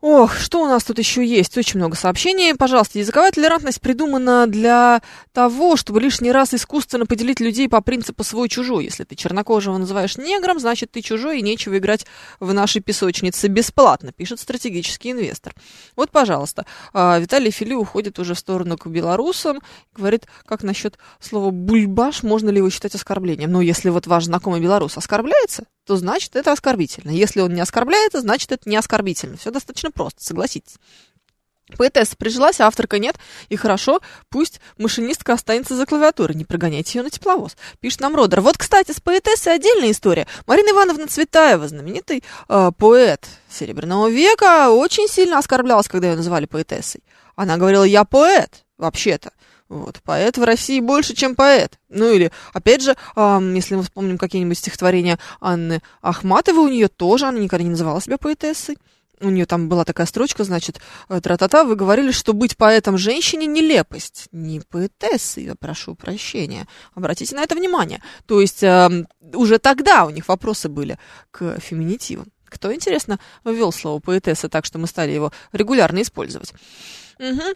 [0.00, 1.58] Ох, что у нас тут еще есть?
[1.58, 2.54] Очень много сообщений.
[2.54, 8.84] Пожалуйста, языковая толерантность придумана для того, чтобы лишний раз искусственно поделить людей по принципу свой-чужой.
[8.84, 12.06] Если ты чернокожего называешь негром, значит ты чужой, и нечего играть
[12.38, 15.54] в нашей песочнице бесплатно, пишет стратегический инвестор.
[15.96, 19.60] Вот, пожалуйста, а, Виталий Фили уходит уже в сторону к белорусам,
[19.94, 23.52] говорит, как насчет слова «бульбаш», можно ли его считать оскорблением?
[23.52, 27.10] Ну, если вот ваш знакомый белорус оскорбляется, то значит это оскорбительно.
[27.10, 29.36] Если он не оскорбляется, значит это не оскорбительно.
[29.36, 30.76] Все достаточно просто, согласитесь.
[31.76, 33.16] Поэтесса прижилась, а авторка нет.
[33.48, 33.98] И хорошо,
[34.28, 36.36] пусть машинистка останется за клавиатурой.
[36.36, 37.56] Не прогоняйте ее на тепловоз.
[37.80, 38.40] Пишет нам Родер.
[38.40, 40.28] Вот, кстати, с поэтессой отдельная история.
[40.46, 47.02] Марина Ивановна Цветаева, знаменитый э, поэт Серебряного века, очень сильно оскорблялась, когда ее называли поэтессой.
[47.34, 49.32] Она говорила, я поэт, вообще-то.
[49.70, 51.78] Вот, поэт в России больше, чем поэт.
[51.88, 57.26] Ну или, опять же, э, если мы вспомним какие-нибудь стихотворения Анны Ахматовой, у нее тоже,
[57.26, 58.78] она никогда не называла себя поэтессой.
[59.20, 63.46] У нее там была такая строчка, значит, э, тра-та-та, вы говорили, что быть поэтом женщине
[63.46, 64.26] нелепость.
[64.32, 66.66] Не поэтессой, я прошу прощения.
[66.96, 68.02] Обратите на это внимание.
[68.26, 70.98] То есть э, уже тогда у них вопросы были
[71.30, 72.26] к феминитивам.
[72.46, 76.52] Кто, интересно, ввел слово поэтесса так, что мы стали его регулярно использовать.
[77.20, 77.54] Угу.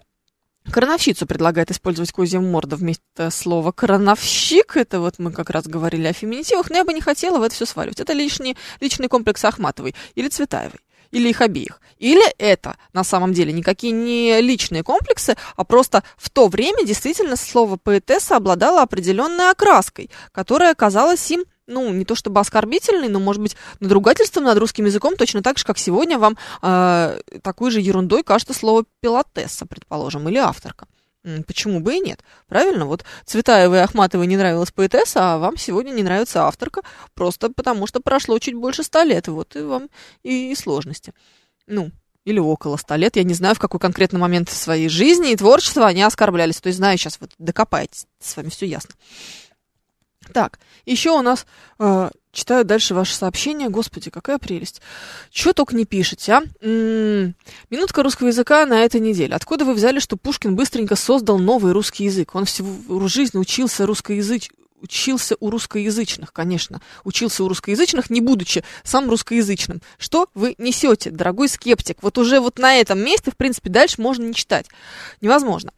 [0.71, 4.77] Крановщицу предлагает использовать козья морда вместо слова крановщик.
[4.77, 7.55] Это вот мы как раз говорили о феминитивах, но я бы не хотела в это
[7.55, 8.01] все сваливать.
[8.01, 10.81] Это лишний, личный комплекс Ахматовой или Цветаевой
[11.15, 11.81] или их обеих.
[11.99, 17.37] Или это на самом деле никакие не личные комплексы, а просто в то время действительно
[17.37, 23.43] слово поэтесса обладало определенной окраской, которая казалась им ну, не то чтобы оскорбительный, но, может
[23.43, 28.23] быть, надругательством над русским языком, точно так же, как сегодня вам э, такой же ерундой
[28.23, 30.87] кажется слово пилотесса, предположим, или авторка.
[31.47, 32.21] Почему бы и нет?
[32.49, 32.85] Правильно?
[32.85, 36.83] Вот Цветаевой и Ахматовой не нравилась поэтесса, а вам сегодня не нравится авторка,
[37.15, 39.89] просто потому что прошло чуть больше ста лет, вот и вам
[40.23, 41.15] и, и сложности.
[41.67, 41.93] Ну,
[42.27, 45.87] или около ста лет, я не знаю, в какой конкретный момент своей жизни и творчества
[45.87, 46.61] они оскорблялись.
[46.61, 48.95] То есть знаю, сейчас вот докопаетесь, с вами все ясно.
[50.33, 51.47] Так, еще у нас
[51.79, 53.69] э, читаю дальше ваше сообщение.
[53.69, 54.81] Господи, какая прелесть.
[55.31, 56.43] Чего только не пишете, а?
[56.61, 57.35] М-м-м.
[57.71, 59.35] Минутка русского языка на этой неделе.
[59.35, 62.35] Откуда вы взяли, что Пушкин быстренько создал новый русский язык?
[62.35, 62.67] Он всю
[63.09, 64.51] жизнь учился русскоязыч...
[64.81, 66.83] Учился у русскоязычных, конечно.
[67.05, 69.81] Учился у русскоязычных, не будучи сам русскоязычным.
[69.97, 72.03] Что вы несете, дорогой скептик?
[72.03, 74.67] Вот уже вот на этом месте, в принципе, дальше можно не читать.
[75.23, 75.73] Невозможно.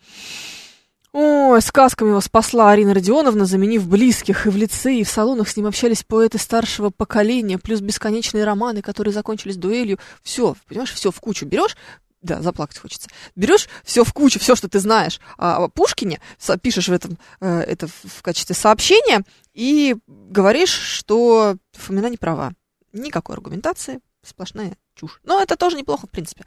[1.18, 5.56] Ой, сказками его спасла Арина Родионовна, заменив близких, и в лице, и в салонах с
[5.56, 9.98] ним общались поэты старшего поколения, плюс бесконечные романы, которые закончились дуэлью.
[10.22, 11.74] Все, понимаешь, все в кучу берешь,
[12.20, 13.08] да, заплакать хочется.
[13.34, 16.20] Берешь все в кучу, все, что ты знаешь о Пушкине,
[16.60, 19.24] пишешь в этом э, это в качестве сообщения
[19.54, 22.52] и говоришь, что Фомина не права.
[22.92, 25.20] Никакой аргументации, сплошная чушь.
[25.24, 26.44] Но это тоже неплохо, в принципе.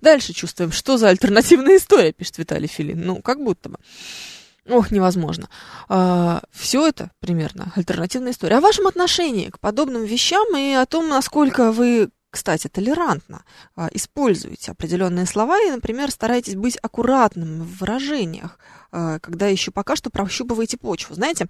[0.00, 3.00] Дальше чувствуем, что за альтернативная история, пишет Виталий Филин.
[3.00, 3.78] Ну, как будто бы.
[4.68, 5.48] Ох, невозможно.
[5.88, 8.56] А, все это примерно альтернативная история.
[8.56, 13.42] О вашем отношении к подобным вещам и о том, насколько вы кстати, толерантно
[13.74, 18.58] а, используете определенные слова и, например, стараетесь быть аккуратным в выражениях,
[18.92, 21.14] а, когда еще пока что прощупываете почву.
[21.14, 21.46] Знаете,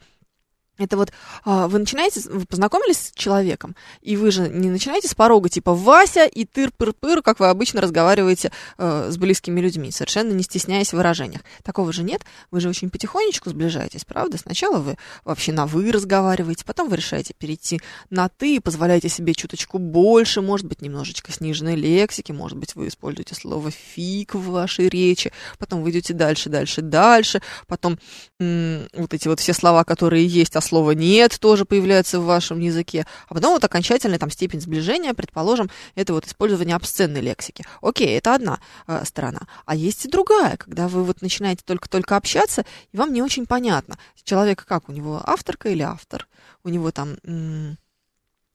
[0.79, 1.13] это вот
[1.45, 5.75] а, вы начинаете, вы познакомились с человеком, и вы же не начинаете с порога типа
[5.75, 10.93] Вася и тыр-пыр-пыр, как вы обычно разговариваете э, с близкими людьми, совершенно не стесняясь в
[10.95, 11.43] выражениях.
[11.63, 14.39] Такого же нет, вы же очень потихонечку сближаетесь, правда?
[14.39, 19.79] Сначала вы вообще на «вы» разговариваете, потом вы решаете перейти на «ты» позволяете себе чуточку
[19.79, 25.33] больше, может быть, немножечко сниженной лексики, может быть, вы используете слово «фиг» в вашей речи,
[25.59, 27.99] потом вы идете дальше, дальше, дальше, потом
[28.39, 33.07] м- вот эти вот все слова, которые есть, слово «нет» тоже появляется в вашем языке.
[33.29, 37.65] А потом вот окончательная там степень сближения, предположим, это вот использование обсценной лексики.
[37.81, 39.41] Окей, это одна э, сторона.
[39.65, 43.99] А есть и другая, когда вы вот начинаете только-только общаться, и вам не очень понятно,
[44.23, 46.29] человек как, у него авторка или автор,
[46.65, 47.17] у него там...
[47.25, 47.79] М-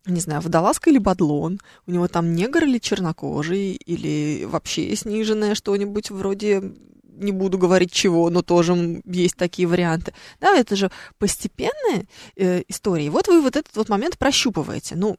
[0.05, 6.11] не знаю, водолазка или бадлон, у него там негр или чернокожий, или вообще сниженное что-нибудь
[6.11, 6.73] вроде
[7.15, 10.13] не буду говорить чего, но тоже есть такие варианты.
[10.39, 13.05] Да, это же постепенная э, история.
[13.05, 14.95] И вот вы вот этот вот момент прощупываете.
[14.95, 15.17] Ну,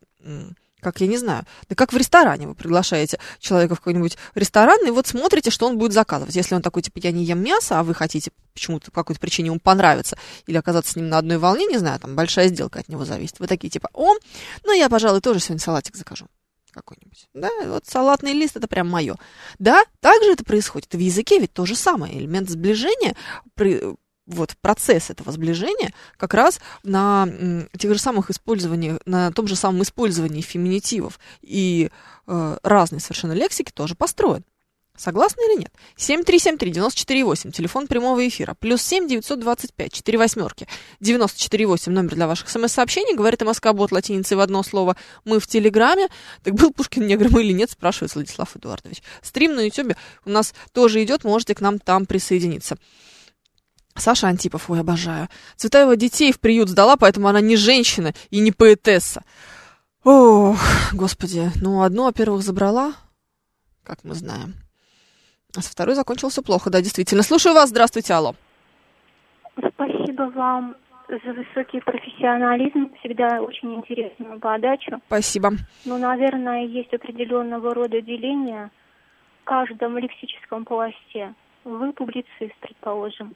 [0.85, 4.91] как я не знаю, да как в ресторане вы приглашаете человека в какой-нибудь ресторан, и
[4.91, 6.37] вот смотрите, что он будет заказывать.
[6.37, 9.47] Если он такой, типа, я не ем мясо, а вы хотите почему-то по какой-то причине
[9.47, 12.89] ему понравиться, или оказаться с ним на одной волне, не знаю, там большая сделка от
[12.89, 13.41] него зависит.
[13.41, 14.13] Вы такие, типа, о,
[14.65, 16.27] ну я, пожалуй, тоже сегодня салатик закажу
[16.75, 17.29] какой-нибудь.
[17.33, 19.17] Да, вот салатный лист это прям мое.
[19.59, 20.93] Да, также это происходит.
[20.93, 22.19] В языке ведь то же самое.
[22.19, 23.15] Элемент сближения
[24.27, 27.29] вот процесс этого сближения как раз на
[27.79, 31.91] тех же самых использованиях, на том же самом использовании феминитивов и
[32.27, 34.45] э, разной совершенно лексики тоже построен.
[34.97, 35.73] Согласны или нет?
[35.97, 38.55] 7373948, телефон прямого эфира.
[38.55, 40.69] Плюс 7 925 4 восьмерки
[41.01, 43.17] 948, номер для ваших смс-сообщений.
[43.17, 44.97] Говорит МСК бот латиницей в одно слово.
[45.25, 46.09] Мы в Телеграме.
[46.45, 49.03] Так был Пушкин негром или нет, спрашивает Владислав Эдуардович.
[49.21, 52.77] Стрим на Ютубе у нас тоже идет, можете к нам там присоединиться.
[53.97, 55.29] Саша Антипов, ой, обожаю.
[55.57, 59.25] Цветаева детей в приют сдала, поэтому она не женщина и не поэтесса.
[60.05, 60.59] Ох,
[60.93, 62.95] господи, ну одну, во-первых, забрала,
[63.83, 64.64] как мы знаем.
[65.57, 67.23] А со второй закончилось все плохо, да, действительно.
[67.23, 68.35] Слушаю вас, здравствуйте, алло.
[69.75, 70.77] Спасибо вам
[71.09, 75.01] за высокий профессионализм, всегда очень интересную подачу.
[75.07, 75.53] Спасибо.
[75.85, 78.71] Ну, наверное, есть определенного рода деления
[79.43, 81.35] в каждом лексическом пласте.
[81.65, 83.35] Вы публицист, предположим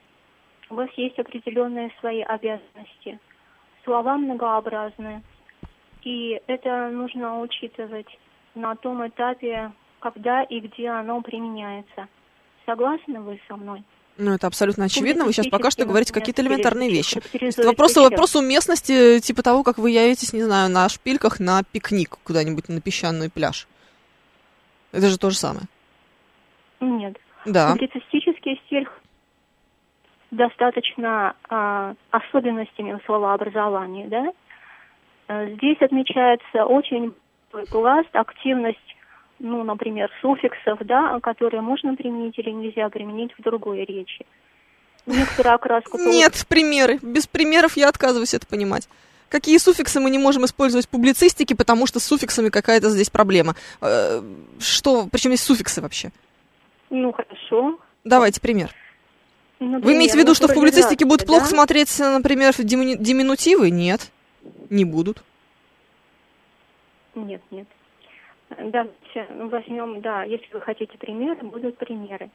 [0.69, 3.19] у вас есть определенные свои обязанности.
[3.83, 5.23] Слова многообразны,
[6.03, 8.07] и это нужно учитывать
[8.55, 12.07] на том этапе, когда и где оно применяется.
[12.65, 13.83] Согласны вы со мной?
[14.17, 15.23] Ну, это абсолютно очевидно.
[15.23, 17.21] Вы сейчас пока что говорите какие-то элементарные вещи.
[17.33, 22.17] Это вопрос, вопрос уместности, типа того, как вы явитесь, не знаю, на шпильках на пикник
[22.23, 23.67] куда-нибудь на песчаный пляж.
[24.91, 25.67] Это же то же самое.
[26.81, 27.17] Нет.
[27.45, 27.71] Да.
[27.71, 28.87] Публицистический стиль
[30.31, 34.31] достаточно э, особенностями в словообразовании, да.
[35.27, 37.13] Э, здесь отмечается очень
[37.71, 38.88] пласт, активность,
[39.39, 44.25] ну, например, суффиксов, да, которые можно применить или нельзя применить в другой речи.
[45.05, 45.97] Некоторую окраску...
[45.97, 46.99] Нет, примеры.
[47.01, 48.87] Без примеров я отказываюсь это понимать.
[49.29, 53.55] Какие суффиксы мы не можем использовать в публицистике, потому что с суффиксами какая-то здесь проблема.
[53.79, 54.21] Э,
[54.59, 56.11] что, причем есть суффиксы вообще?
[56.89, 57.79] Ну, хорошо.
[58.03, 58.71] Давайте пример.
[59.59, 61.27] Например, Вы имеете в виду, что в публицистике будут да?
[61.27, 63.69] плохо смотреться, например, диминутивы?
[63.69, 64.11] Нет,
[64.69, 65.21] не будут.
[67.13, 67.67] Нет, нет.
[68.49, 72.29] Давайте возьмем, да, если вы хотите примеры, будут примеры.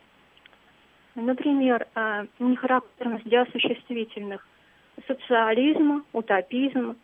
[1.15, 4.47] Например, а, нехарактерность для существительных.
[5.07, 6.97] Социализм, утопизм,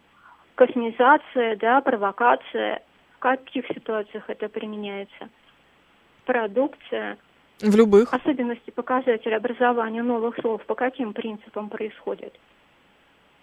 [0.54, 2.82] космизация, да, провокация.
[3.16, 5.28] В каких ситуациях это применяется?
[6.24, 7.18] Продукция–
[7.62, 8.12] в любых.
[8.12, 12.32] Особенности показателя образования новых слов по каким принципам происходят?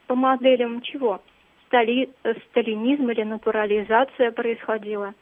[0.08, 1.22] По моделям чего?
[1.68, 5.14] Стали, э, сталинизм или натурализация происходила?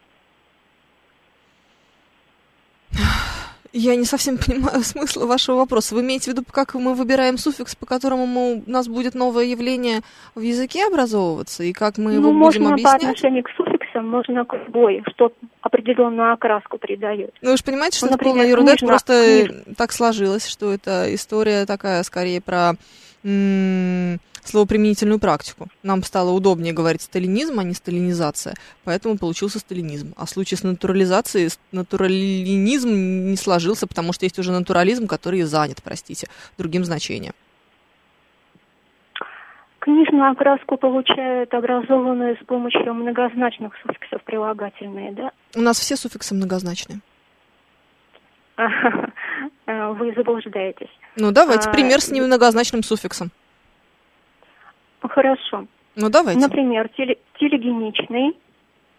[3.78, 5.94] Я не совсем понимаю смысл вашего вопроса.
[5.94, 9.44] Вы имеете в виду, как мы выбираем суффикс, по которому мы, у нас будет новое
[9.44, 10.00] явление
[10.34, 13.02] в языке образовываться, и как мы его ну, будем можно объяснять?
[13.02, 17.34] по отношению к суффиксу Пикассо нужно к бой, что определенную окраску придает.
[17.42, 19.74] Ну, вы же понимаете, что ну, это например, полная ерунда, это просто книжно.
[19.76, 22.74] так сложилось, что это история такая, скорее, про
[23.24, 25.68] м- словоприменительную практику.
[25.82, 28.54] Нам стало удобнее говорить сталинизм, а не сталинизация,
[28.84, 30.14] поэтому получился сталинизм.
[30.16, 32.90] А в случае с натурализацией натуралинизм
[33.30, 36.28] не сложился, потому что есть уже натурализм, который занят, простите,
[36.58, 37.32] другим значением.
[39.86, 45.30] Книжную окраску получают образованные с помощью многозначных суффиксов прилагательные, да?
[45.54, 46.98] У нас все суффиксы многозначные.
[49.66, 50.90] Вы заблуждаетесь.
[51.16, 53.30] Ну, давайте а, пример с немногозначным суффиксом.
[55.08, 55.66] Хорошо.
[55.94, 56.40] Ну, давайте.
[56.40, 58.36] Например, теле, телегеничный,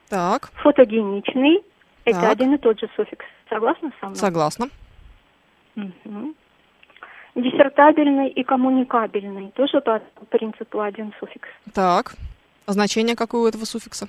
[0.10, 0.50] так.
[0.56, 1.64] фотогеничный.
[2.06, 3.26] Это один и тот же суффикс.
[3.50, 4.16] Согласна со мной?
[4.16, 4.70] Согласна.
[5.76, 6.34] Угу
[7.38, 9.52] диссертабельный и коммуникабельный.
[9.52, 11.48] Тоже по принципу один суффикс.
[11.74, 12.16] Так.
[12.66, 14.08] А значение какое у этого суффикса?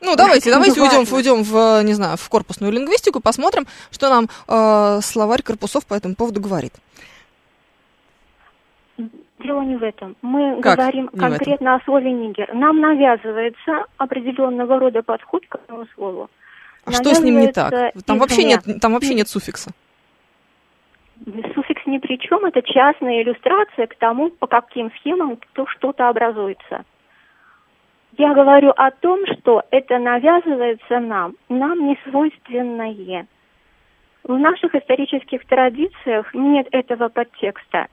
[0.00, 5.00] Ну, давайте, давайте уйдем, уйдем в, не знаю, в корпусную лингвистику, посмотрим, что нам э,
[5.00, 6.74] словарь корпусов по этому поводу говорит.
[9.42, 10.16] Дело не в этом.
[10.22, 12.52] Мы Как говорим не конкретно о слове нигер.
[12.54, 16.30] Нам навязывается определенного рода подход к этому слову.
[16.84, 17.72] А что с ним не так?
[18.06, 19.70] Там вообще нет, там вообще нет суффикса.
[21.54, 26.84] Суффикс ни при чем, это частная иллюстрация к тому, по каким схемам то что-то образуется.
[28.18, 33.26] Я говорю о том, что это навязывается нам, нам не свойственное.
[34.24, 37.86] В наших исторических традициях нет этого подтекста.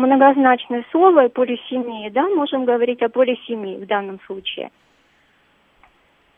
[0.00, 4.70] Многозначное слово и полисемия, да, можем говорить о полисемии в данном случае.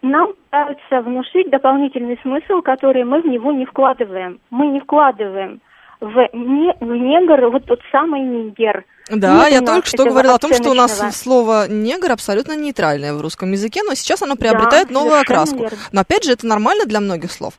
[0.02, 4.40] Нам пытаются внушить дополнительный смысл, который мы в него не вкладываем.
[4.50, 5.60] Мы не вкладываем
[6.00, 8.84] в, не, в негр вот тот самый нигер.
[9.08, 13.14] Да, Нет я только что говорила о том, что у нас слово негр абсолютно нейтральное
[13.14, 15.60] в русском языке, но сейчас оно Да, приобретает новую совершенно окраску.
[15.60, 15.78] верно.
[15.92, 17.54] Но опять же, это нормально для многих слов.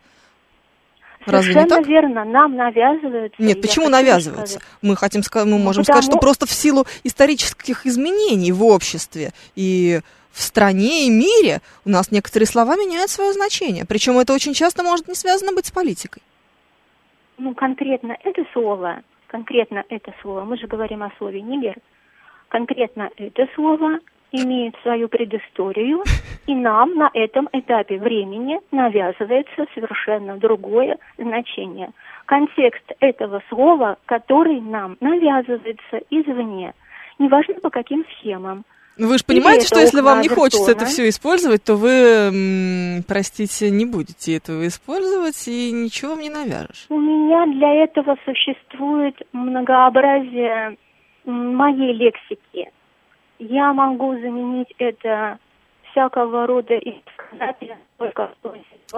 [1.26, 1.88] Разве не Совершенно так?
[1.88, 3.42] верно, нам навязываются.
[3.42, 4.60] Нет, почему навязываются?
[4.60, 4.78] сказать.
[4.82, 9.32] Мы хотим сказать, мы можем сказать, что потому- просто в силу исторических изменений в обществе
[9.56, 10.02] и
[10.32, 13.86] в стране и мире у нас некоторые слова меняют свое значение.
[13.86, 16.22] Причем это очень часто может не связано быть с политикой.
[17.38, 21.76] Ну, конкретно это слово, конкретно это слово, мы же говорим о слове нигер,
[22.50, 24.00] конкретно это слово
[24.34, 26.04] имеет свою предысторию,
[26.48, 31.92] и нам на этом этапе времени навязывается совершенно другое значение.
[32.26, 36.74] Контекст этого слова, который нам навязывается извне,
[37.20, 38.66] неважно по каким схемам.
[38.98, 43.72] Ну, Вы же понимаете, что если вам не хочется это все использовать, то вы, простите,
[43.72, 46.86] не будете этого использовать и ничего вам не навяжешь.
[46.90, 50.78] У меня для этого существует многообразие
[51.26, 52.72] моей лексики.
[53.50, 55.38] Я могу заменить это
[55.92, 56.76] всякого рода.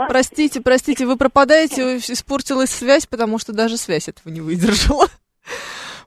[0.07, 5.07] Простите, простите, вы пропадаете, испортилась связь, потому что даже связь этого не выдержала.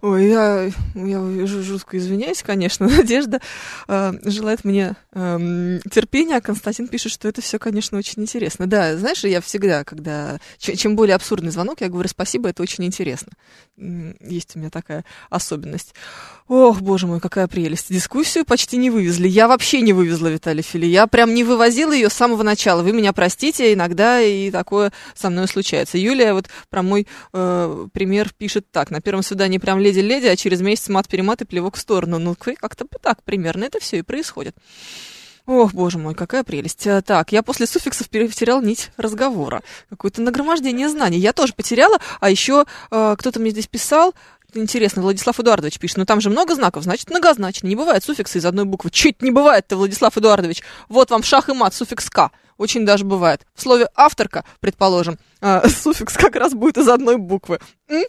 [0.00, 2.88] Ой, я, я жу- жутко извиняюсь, конечно.
[2.96, 3.40] Надежда
[3.88, 8.66] э, желает мне эм, терпения, а Константин пишет, что это все, конечно, очень интересно.
[8.66, 10.38] Да, знаешь, я всегда, когда...
[10.58, 13.32] чем более абсурдный звонок, я говорю спасибо, это очень интересно.
[13.76, 15.94] Есть у меня такая особенность.
[16.48, 17.92] Ох, боже мой, какая прелесть.
[17.92, 19.28] Дискуссию почти не вывезли.
[19.28, 20.86] Я вообще не вывезла Виталий Фили.
[20.86, 22.82] Я прям не вывозила ее с самого начала.
[22.82, 25.98] Вы меня простите, иногда и такое со мной случается.
[25.98, 28.90] Юлия вот про мой э, пример пишет так.
[28.90, 32.18] На первом свидании прям леди-леди, а через месяц мат-перемат и плевок в сторону.
[32.18, 34.54] Ну, как-то так примерно это все и происходит.
[35.46, 36.86] Ох, боже мой, какая прелесть.
[36.86, 39.62] А, Так, я после суффиксов потерял нить разговора.
[39.88, 41.18] Какое-то нагромождение знаний.
[41.18, 44.14] Я тоже потеряла, а еще э, кто-то мне здесь писал,
[44.54, 47.66] Интересно, Владислав Эдуардович пишет, ну там же много знаков, значит многозначно.
[47.66, 48.90] Не бывает суффикса из одной буквы.
[48.90, 50.62] Чуть не бывает-то, Владислав Эдуардович.
[50.88, 52.30] Вот вам шах и мат, суффикс «к».
[52.56, 53.46] Очень даже бывает.
[53.54, 57.60] В слове «авторка», предположим, э, суффикс как раз будет из одной буквы.
[57.88, 58.04] М?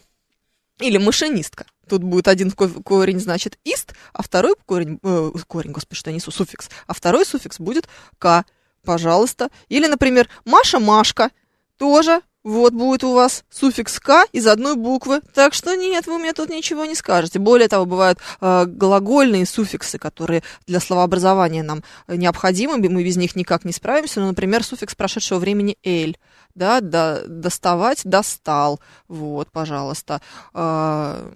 [0.79, 1.65] Или машинистка.
[1.87, 6.15] Тут будет один ко- корень, значит, ист, а второй корень, э, корень, господи, что я
[6.15, 8.45] несу, суффикс, а второй суффикс будет к,
[8.83, 9.49] пожалуйста.
[9.67, 11.31] Или, например, Маша-Машка,
[11.77, 15.21] тоже вот будет у вас суффикс к из одной буквы.
[15.33, 17.37] Так что нет, вы мне тут ничего не скажете.
[17.39, 23.35] Более того, бывают э, глагольные суффиксы, которые для словообразования нам э, необходимы, мы без них
[23.35, 24.21] никак не справимся.
[24.21, 26.17] Ну, например, суффикс прошедшего времени «эль».
[26.55, 28.79] Да, до, доставать, достал.
[29.07, 30.21] Вот, пожалуйста.
[30.53, 31.31] А,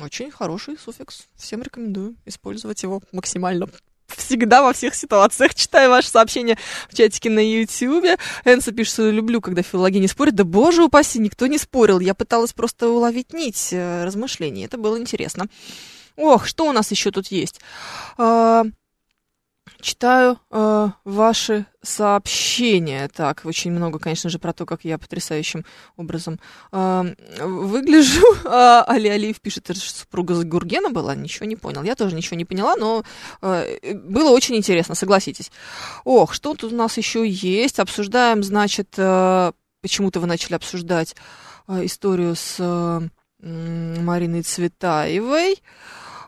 [0.00, 1.26] очень хороший суффикс.
[1.36, 3.68] Всем рекомендую использовать его максимально
[4.16, 5.54] всегда во всех ситуациях.
[5.56, 6.58] Читаю ваши сообщения
[6.88, 8.16] в чатике на Ютьюбе.
[8.44, 10.34] Энса пишет, что люблю, когда филологи не спорят.
[10.34, 12.00] Да боже упаси, никто не спорил.
[12.00, 14.64] Я пыталась просто уловить нить э, размышлений.
[14.64, 15.46] Это было интересно.
[16.16, 17.60] Ох, что у нас еще тут есть?
[19.82, 23.08] Читаю э, ваши сообщения.
[23.08, 25.64] Так, очень много, конечно же, про то, как я потрясающим
[25.96, 26.38] образом
[26.70, 28.22] э, выгляжу.
[28.44, 31.82] А, Али Алиев пишет, это же супруга Гургена была, ничего не понял.
[31.82, 33.02] Я тоже ничего не поняла, но
[33.40, 35.50] э, было очень интересно, согласитесь.
[36.04, 37.80] Ох, что тут у нас еще есть?
[37.80, 41.16] Обсуждаем, значит, э, почему-то вы начали обсуждать
[41.66, 43.00] э, историю с э,
[43.40, 45.56] Мариной Цветаевой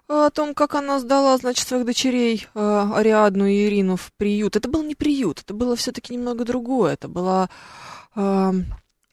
[0.08, 4.56] о том, как она сдала, значит, своих дочерей э, Ариадну и Ирину в приют.
[4.56, 6.94] Это был не приют, это было все-таки немного другое.
[6.94, 7.48] Это была
[8.14, 8.52] э,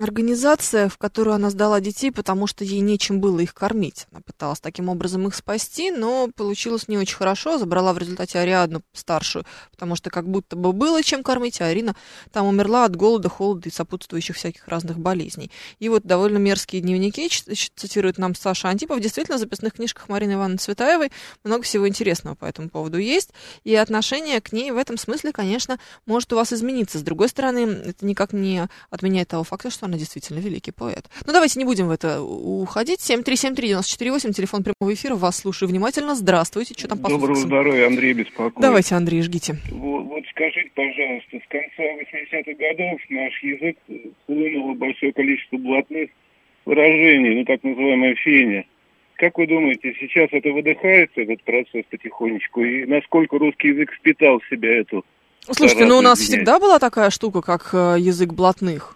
[0.02, 4.08] организация, в которую она сдала детей, потому что ей нечем было их кормить.
[4.12, 7.58] Она пыталась таким образом их спасти, но получилось не очень хорошо.
[7.58, 11.96] Забрала в результате Ариадну старшую, потому что как будто бы было чем кормить, а Арина
[12.32, 15.52] там умерла от голода, холода и сопутствующих всяких разных болезней.
[15.80, 17.30] И вот довольно мерзкие дневники,
[17.76, 21.12] цитирует нам Саша Антипов, действительно в записных книжках Марины Ивановны Цветаевой
[21.44, 23.30] много всего интересного по этому поводу есть,
[23.64, 26.98] и отношение к ней в этом смысле, конечно, может у вас измениться.
[26.98, 31.10] С другой стороны, это никак не отменяет того факта, что она действительно великий поэт.
[31.28, 33.00] Ну, давайте не будем в это уходить.
[33.02, 35.16] 7373948, телефон прямого эфира.
[35.16, 36.16] Вас слушаю внимательно.
[36.16, 36.74] Здравствуйте.
[36.78, 37.50] Что там по Доброго суффиксам?
[37.50, 38.54] здоровья, Андрей беспокоит.
[38.60, 39.58] Давайте, Андрей, жгите.
[39.72, 43.78] Вот, вот скажите, пожалуйста, с конца 80-х годов наш язык
[44.26, 46.10] хлынуло большое количество блатных
[46.66, 48.64] выражений, ну так называемая феня.
[49.16, 54.48] Как вы думаете, сейчас это выдыхается, этот процесс потихонечку, и насколько русский язык впитал в
[54.50, 55.06] себя эту
[55.50, 56.44] Слушайте, ну у нас извиняюсь.
[56.44, 58.96] всегда была такая штука, как э, язык блатных.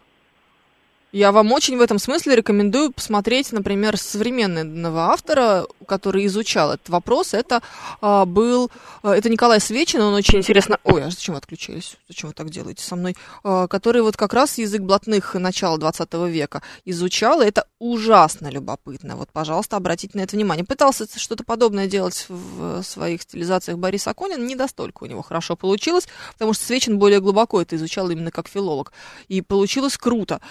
[1.16, 7.34] Я вам очень в этом смысле рекомендую посмотреть, например, современного автора, который изучал этот вопрос.
[7.34, 7.61] Это
[8.01, 8.70] а, был,
[9.01, 10.78] а, это Николай Свечин, он очень интересно...
[10.84, 11.95] Ой, а зачем вы отключились?
[12.09, 13.16] Зачем вы так делаете со мной?
[13.45, 19.16] А, который вот как раз язык блатных начала 20 века изучал, и это ужасно любопытно.
[19.16, 20.66] Вот, пожалуйста, обратите на это внимание.
[20.66, 26.09] Пытался что-то подобное делать в своих стилизациях Борис Акунин, не достолько у него хорошо получилось,
[26.34, 28.91] потому что Свечин более глубоко это изучал именно как филолог.
[29.30, 30.41] И получилось круто,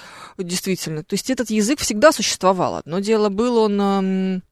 [0.54, 1.02] действительно.
[1.02, 2.76] То есть этот язык всегда существовал.
[2.76, 4.42] Одно дело, был он,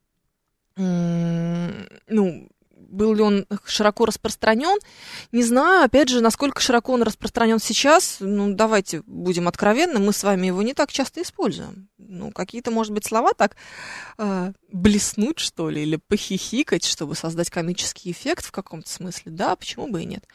[0.77, 4.79] эм, ну, был ли он широко распространен,
[5.31, 10.23] не знаю, опять же, насколько широко он распространен сейчас, ну, давайте будем откровенны, мы с
[10.23, 11.89] вами его не так часто используем.
[11.97, 13.57] Ну, какие-то, может быть, слова так
[14.19, 19.87] э, блеснуть, что ли, или похихикать, чтобы создать комический эффект в каком-то смысле, да, почему
[19.87, 20.27] бы и нет.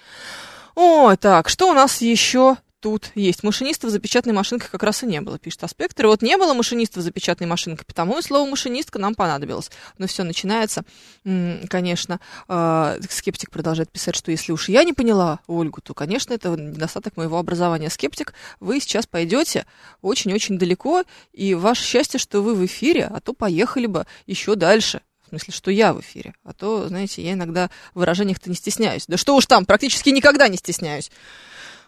[0.74, 3.44] О, так, что у нас еще тут есть?
[3.44, 6.06] Машинистов за печатной машинкой как раз и не было, пишет Аспектор.
[6.06, 9.70] И вот не было машинистов за печатной машинкой, потому и слово машинистка нам понадобилось.
[9.98, 10.84] Но все начинается,
[11.24, 16.50] конечно, э, скептик продолжает писать, что если уж я не поняла Ольгу, то, конечно, это
[16.50, 17.90] недостаток моего образования.
[17.90, 19.66] Скептик, вы сейчас пойдете
[20.02, 21.04] очень-очень далеко,
[21.34, 25.02] и ваше счастье, что вы в эфире, а то поехали бы еще дальше.
[25.26, 26.34] В смысле, что я в эфире.
[26.46, 29.06] А то, знаете, я иногда в выражениях-то не стесняюсь.
[29.08, 31.12] Да что уж там, практически никогда не стесняюсь.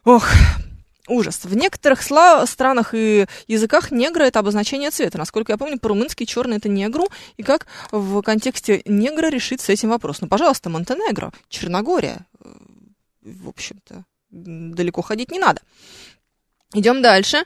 [0.04, 0.28] Ох,
[1.10, 1.42] ужас.
[1.44, 5.18] В некоторых сла- странах и языках негра это обозначение цвета.
[5.18, 7.08] Насколько я помню, по-румынски черный это негру.
[7.38, 10.22] И как в контексте негра решить с этим вопрос?
[10.22, 12.26] Ну, пожалуйста, Монтенегро, Черногория.
[12.44, 12.50] Э,
[13.24, 15.62] В общем-то, далеко ходить не надо.
[16.74, 17.44] Идем дальше.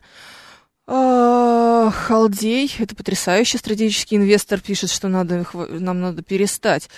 [0.85, 3.57] Халдей, это потрясающе.
[3.57, 6.89] Стратегический инвестор пишет, что надо, их нам надо перестать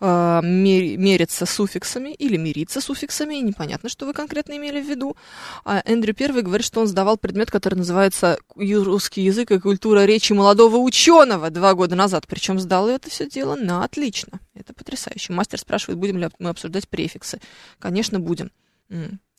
[0.00, 3.36] а, мер- мериться суффиксами или мириться суффиксами.
[3.36, 5.16] Непонятно, что вы конкретно имели в виду.
[5.64, 10.04] А Эндрю Первый говорит, что он сдавал предмет, который называется «Ю- «Русский язык и культура
[10.04, 12.26] речи молодого ученого» два года назад.
[12.28, 14.40] Причем сдал это все дело на отлично.
[14.54, 15.32] Это потрясающе.
[15.32, 17.40] Мастер спрашивает, будем ли мы обсуждать префиксы.
[17.78, 18.50] Конечно, будем.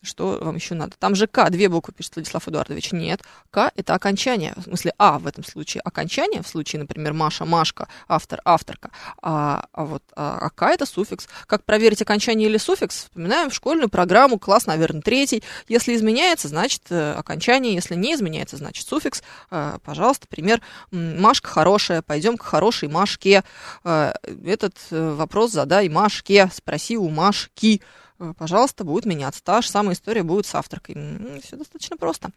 [0.04, 0.98] Что вам еще надо?
[1.00, 2.92] Там же К, две буквы, пишет Владислав Эдуардович.
[2.92, 5.80] Нет, К– это окончание, в смысле А в этом случае.
[5.82, 8.92] Окончание, в случае, например, Маша, Машка, автор, авторка.
[9.22, 11.30] А, а вот а, а К– это суффикс.
[11.48, 13.04] Как проверить окончание или суффикс?
[13.06, 15.42] Вспоминаем школьную программу, класс, наверное, третий.
[15.70, 17.74] Если изменяется, значит э, окончание.
[17.74, 19.24] Если не изменяется, значит суффикс.
[19.52, 20.62] Э, Пожалуйста, пример.
[20.92, 23.46] Машка хорошая, пойдем к хорошей Машке.
[23.86, 24.12] Э,
[24.46, 27.82] Этот вопрос задай Машке, спроси у Машки.
[28.24, 29.44] Э, Пожалуйста, будет меняться.
[29.44, 30.96] Та же самая история будет с авторкой.
[31.44, 32.30] Все достаточно просто.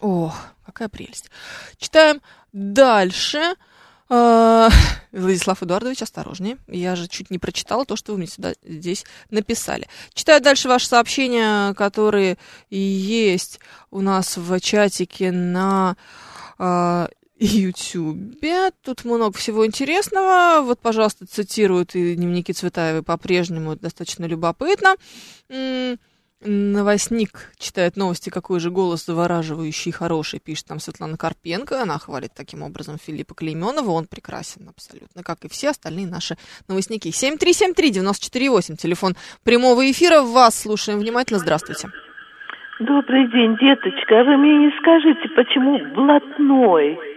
[0.00, 0.34] Ох,
[0.64, 1.30] какая прелесть.
[1.78, 2.20] Читаем
[2.52, 3.54] дальше.
[4.08, 4.68] Э,
[5.12, 6.58] Владислав Эдуардович, осторожнее.
[6.68, 9.88] Я же чуть не прочитала то, что вы мне сюда здесь написали.
[10.12, 12.38] Читаю дальше ваши сообщения, которые
[12.70, 13.58] есть
[13.90, 15.96] у нас в чатике на
[17.38, 18.70] Ютубе.
[18.82, 20.62] Тут много всего интересного.
[20.62, 23.76] Вот, пожалуйста, цитируют и дневники Цветаевой по-прежнему.
[23.76, 24.96] Достаточно любопытно.
[26.44, 31.82] Новостник читает новости, какой же голос завораживающий, хороший, пишет там Светлана Карпенко.
[31.82, 33.90] Она хвалит таким образом Филиппа Клейменова.
[33.90, 36.36] Он прекрасен абсолютно, как и все остальные наши
[36.68, 37.08] новостники.
[37.08, 39.14] 7373948, телефон
[39.44, 40.22] прямого эфира.
[40.22, 41.38] Вас слушаем внимательно.
[41.38, 41.88] Здравствуйте.
[42.80, 44.20] Добрый день, деточка.
[44.20, 47.15] А вы мне не скажите, почему блатной?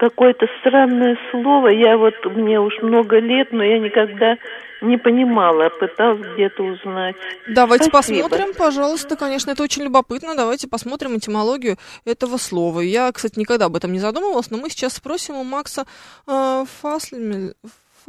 [0.00, 1.68] Какое-то странное слово.
[1.68, 4.38] Я вот, мне уж много лет, но я никогда
[4.80, 7.16] не понимала, пыталась где-то узнать.
[7.46, 8.22] Давайте Спасибо.
[8.22, 9.14] посмотрим, пожалуйста.
[9.16, 10.34] Конечно, это очень любопытно.
[10.34, 11.76] Давайте посмотрим этимологию
[12.06, 12.80] этого слова.
[12.80, 15.84] Я, кстати, никогда об этом не задумывалась, но мы сейчас спросим у Макса
[16.26, 17.52] э, Фаслем-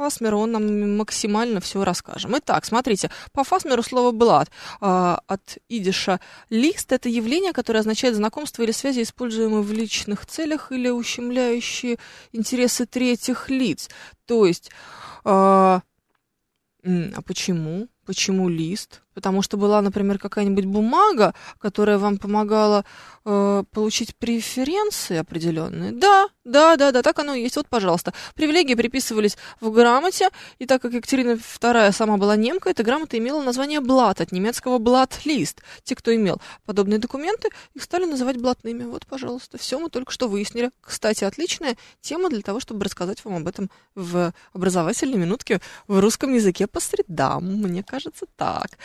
[0.02, 2.36] Фасмера, он нам максимально все расскажем.
[2.36, 4.50] Итак, смотрите, по Фасмеру слово «блат»
[4.80, 6.18] а, от идиша
[6.50, 11.98] «лист»— это явление, которое означает знакомство или связи, используемые в личных целях или ущемляющие
[12.32, 13.90] интересы третьих лиц.
[14.26, 14.72] То есть,
[15.24, 15.82] а,
[16.84, 17.86] а почему?
[18.04, 19.02] Почему лист?
[19.14, 22.84] Потому что была, например, какая-нибудь бумага, которая вам помогала
[23.24, 25.92] э, получить преференции определенные.
[25.92, 27.56] Да, да, да, да, так оно и есть.
[27.56, 28.12] Вот, пожалуйста.
[28.34, 33.42] Привилегии приписывались в грамоте, и так как Екатерина II сама была немка, эта грамота имела
[33.42, 35.62] название блат, от немецкого блат-лист.
[35.84, 38.84] Те, кто имел подобные документы, их стали называть блатными.
[38.84, 40.70] Вот, пожалуйста, все мы только что выяснили.
[40.80, 46.32] Кстати, отличная тема для того, чтобы рассказать вам об этом в образовательной минутке в русском
[46.34, 47.44] языке по средам.
[47.44, 48.78] Мне кажется, так.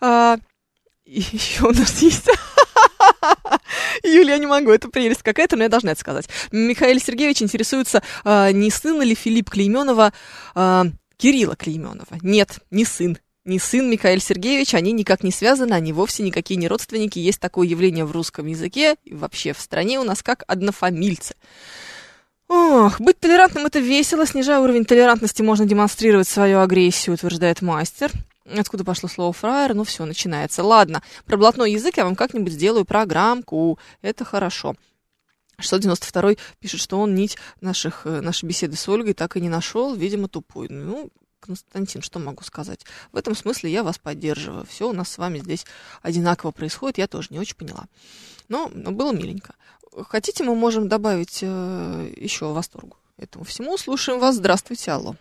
[0.00, 0.38] А,
[1.04, 2.28] еще у нас есть...
[4.02, 6.28] Юлия, я не могу, это прелесть какая-то, но я должна это сказать.
[6.52, 10.12] Михаил Сергеевич интересуется, а, не сын ли Филипп Клейменова
[10.54, 12.18] а, Кирилла Клейменова.
[12.22, 13.18] Нет, не сын.
[13.44, 17.18] Не сын Михаил Сергеевич, они никак не связаны, они вовсе никакие не родственники.
[17.18, 21.34] Есть такое явление в русском языке и вообще в стране у нас как однофамильцы.
[22.48, 28.10] Ох, быть толерантным это весело, снижая уровень толерантности, можно демонстрировать свою агрессию, утверждает мастер.
[28.58, 29.74] Откуда пошло слово фраер?
[29.74, 30.62] Ну все, начинается.
[30.62, 33.78] Ладно, про блатной язык я вам как-нибудь сделаю программку.
[34.02, 34.74] Это хорошо.
[35.58, 39.94] 692 пишет, что он нить наших, э, нашей беседы с Ольгой так и не нашел,
[39.94, 40.68] видимо, тупой.
[40.68, 42.84] Ну, Константин, что могу сказать?
[43.12, 44.66] В этом смысле я вас поддерживаю.
[44.66, 45.66] Все у нас с вами здесь
[46.02, 47.84] одинаково происходит, я тоже не очень поняла.
[48.48, 49.54] Но, но было миленько.
[50.08, 53.76] Хотите, мы можем добавить э, еще восторгу этому всему.
[53.76, 54.36] Слушаем вас.
[54.36, 55.14] Здравствуйте, алло.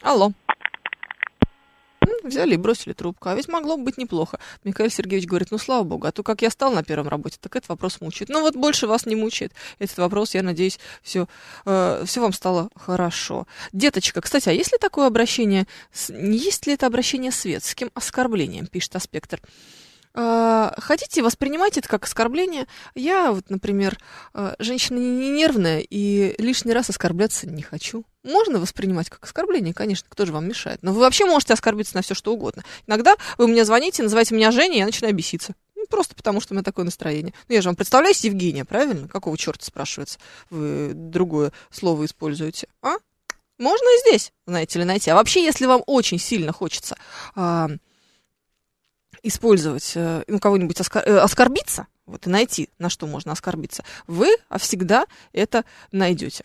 [0.00, 0.32] Алло
[2.22, 3.28] взяли и бросили трубку.
[3.28, 4.38] А ведь могло бы быть неплохо.
[4.64, 7.56] Михаил Сергеевич говорит, ну, слава богу, а то как я стал на первом работе, так
[7.56, 8.28] этот вопрос мучает.
[8.28, 10.34] Ну, вот больше вас не мучает этот вопрос.
[10.34, 11.28] Я надеюсь, все,
[11.66, 13.46] э, все вам стало хорошо.
[13.72, 15.66] Деточка, кстати, а есть ли такое обращение,
[16.08, 19.40] есть ли это обращение светским оскорблением, пишет Аспектор.
[20.14, 22.66] А, хотите, воспринимайте это как оскорбление.
[22.94, 23.98] Я вот, например,
[24.34, 28.04] а, женщина не нервная и лишний раз оскорбляться не хочу.
[28.24, 30.82] Можно воспринимать как оскорбление, конечно, кто же вам мешает.
[30.82, 32.64] Но вы вообще можете оскорбиться на все, что угодно.
[32.86, 35.54] Иногда вы мне звоните, называете меня Женей, и я начинаю беситься.
[35.76, 37.32] Ну, просто потому, что у меня такое настроение.
[37.48, 39.06] Ну, я же вам представляюсь Евгения, правильно?
[39.08, 40.18] Какого черта, спрашивается,
[40.50, 42.66] вы другое слово используете?
[42.82, 42.96] А?
[43.58, 45.10] Можно и здесь, знаете ли, найти.
[45.10, 46.96] А вообще, если вам очень сильно хочется
[47.34, 47.68] а,
[49.22, 54.28] использовать, э, ну, кого-нибудь оскор- э, оскорбиться, вот и найти, на что можно оскорбиться, вы
[54.58, 56.44] всегда это найдете.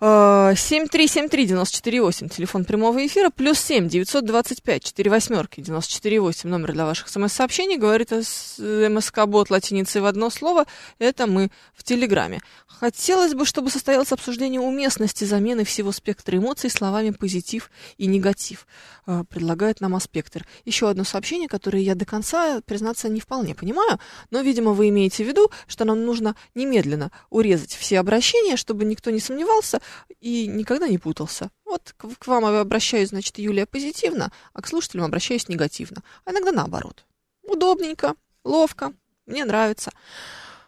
[0.00, 8.12] 7373948, телефон прямого эфира, плюс 7 925 4 восьмерки 948, номер для ваших смс-сообщений, говорит
[8.12, 10.66] МСК-бот латиницей в одно слово,
[11.00, 12.40] это мы в Телеграме.
[12.68, 18.68] Хотелось бы, чтобы состоялось обсуждение уместности замены всего спектра эмоций словами позитив и негатив,
[19.08, 20.46] э, предлагает нам Аспектор.
[20.64, 23.98] Еще одно сообщение, которое я до конца, признаться, не вполне понимаю,
[24.30, 29.10] но, видимо, вы имеете в виду, что нам нужно немедленно урезать все обращения, чтобы никто
[29.10, 29.80] не сомневался,
[30.20, 31.50] и никогда не путался.
[31.64, 36.02] Вот к, к вам обращаюсь, значит, Юлия позитивно, а к слушателям обращаюсь негативно.
[36.24, 37.04] А иногда наоборот.
[37.42, 38.14] Удобненько,
[38.44, 38.92] ловко,
[39.26, 39.92] мне нравится.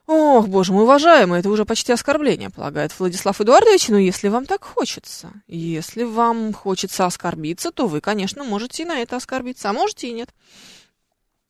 [0.07, 4.65] Ох, боже мой, уважаемый, это уже почти оскорбление, полагает Владислав Эдуардович, но если вам так
[4.65, 10.09] хочется, если вам хочется оскорбиться, то вы, конечно, можете и на это оскорбиться, а можете
[10.09, 10.31] и нет.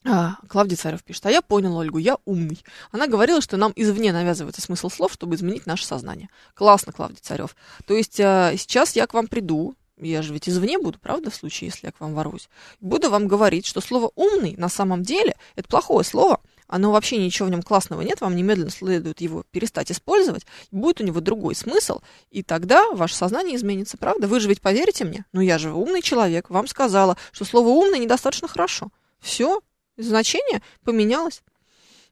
[0.03, 2.63] А, Клавдий Царев пишет, а я понял Ольгу, я умный.
[2.91, 6.29] Она говорила, что нам извне навязывается смысл слов, чтобы изменить наше сознание.
[6.55, 7.55] Классно, Клавдий Царев.
[7.85, 11.35] То есть а, сейчас я к вам приду, я же ведь извне буду, правда, в
[11.35, 12.49] случае, если я к вам ворусь.
[12.79, 17.47] Буду вам говорить, что слово «умный» на самом деле– это плохое слово, оно вообще ничего
[17.47, 21.99] в нем классного нет, вам немедленно следует его перестать использовать, будет у него другой смысл,
[22.31, 24.27] и тогда ваше сознание изменится, правда?
[24.27, 25.25] Вы же ведь поверите мне?
[25.33, 28.89] Ну, я же умный человек, вам сказала, что слово «умный» недостаточно хорошо.
[29.19, 29.61] Все,
[29.97, 31.41] Значение поменялось.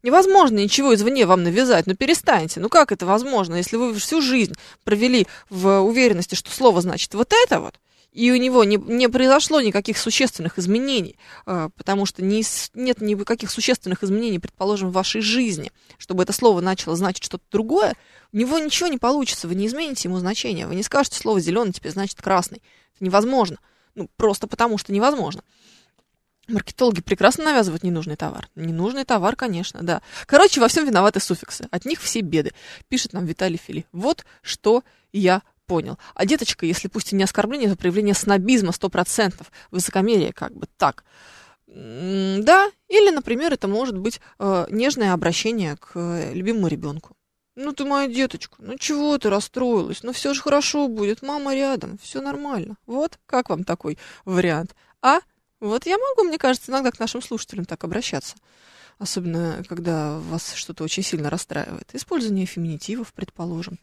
[0.01, 2.59] Невозможно ничего извне вам навязать, но перестаньте.
[2.59, 7.33] Ну как это возможно, если вы всю жизнь провели в уверенности, что слово значит вот
[7.33, 7.79] это вот,
[8.13, 13.51] и у него не, не произошло никаких существенных изменений, э, потому что не, нет никаких
[13.51, 17.95] существенных изменений, предположим, в вашей жизни, чтобы это слово начало значить что-то другое,
[18.31, 21.73] у него ничего не получится, вы не измените ему значение, вы не скажете слово зеленый
[21.73, 22.63] теперь значит красный.
[22.95, 23.57] Это невозможно.
[23.95, 25.43] Ну, просто потому что невозможно.
[26.49, 28.49] Маркетологи прекрасно навязывают ненужный товар.
[28.55, 30.01] Ненужный товар, конечно, да.
[30.25, 31.67] Короче, во всем виноваты суффиксы.
[31.71, 32.51] От них все беды.
[32.87, 33.85] Пишет нам Виталий Фили.
[33.91, 34.83] Вот что
[35.13, 35.99] я понял.
[36.15, 40.67] А деточка, если пусть и не оскорбление, то проявление снобизма сто процентов, высокомерие как бы
[40.77, 41.03] так.
[41.67, 47.15] Да, или, например, это может быть э, нежное обращение к э, любимому ребенку.
[47.55, 50.01] Ну ты моя деточка, ну чего ты расстроилась?
[50.01, 52.77] Ну все же хорошо будет, мама рядом, все нормально.
[52.87, 54.75] Вот, как вам такой вариант?
[55.01, 55.19] А
[55.59, 58.35] вот я могу, мне кажется, иногда к нашим слушателям так обращаться.
[58.97, 61.89] Особенно, когда вас что-то очень сильно расстраивает.
[61.93, 63.79] Использование феминитивов, предположим.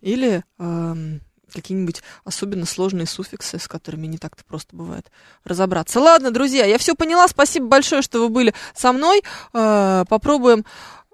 [0.00, 1.18] Или э,
[1.52, 5.10] какие-нибудь особенно сложные суффиксы, с которыми не так-то просто бывает
[5.44, 6.00] разобраться.
[6.00, 7.28] Ладно, друзья, я все поняла.
[7.28, 9.22] Спасибо большое, что вы были со мной.
[9.52, 10.64] Э, попробуем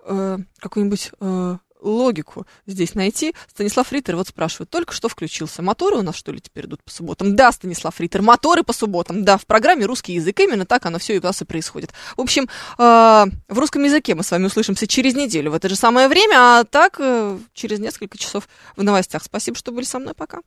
[0.05, 3.35] э, какую-нибудь э, логику здесь найти.
[3.49, 5.63] Станислав Риттер вот спрашивает, только что включился.
[5.63, 7.37] Моторы у нас, что ли, теперь идут по субботам?
[7.37, 9.25] Да, Станислав Риттер, моторы по субботам.
[9.25, 11.93] Да, в программе «Русский язык» именно так оно все и у нас и происходит.
[12.17, 12.49] В общем,
[12.79, 16.37] э, в русском языке мы с вами услышимся через неделю в это же самое время,
[16.37, 19.23] а так э, через несколько часов в новостях.
[19.23, 20.15] Спасибо, что были со мной.
[20.15, 20.41] Пока.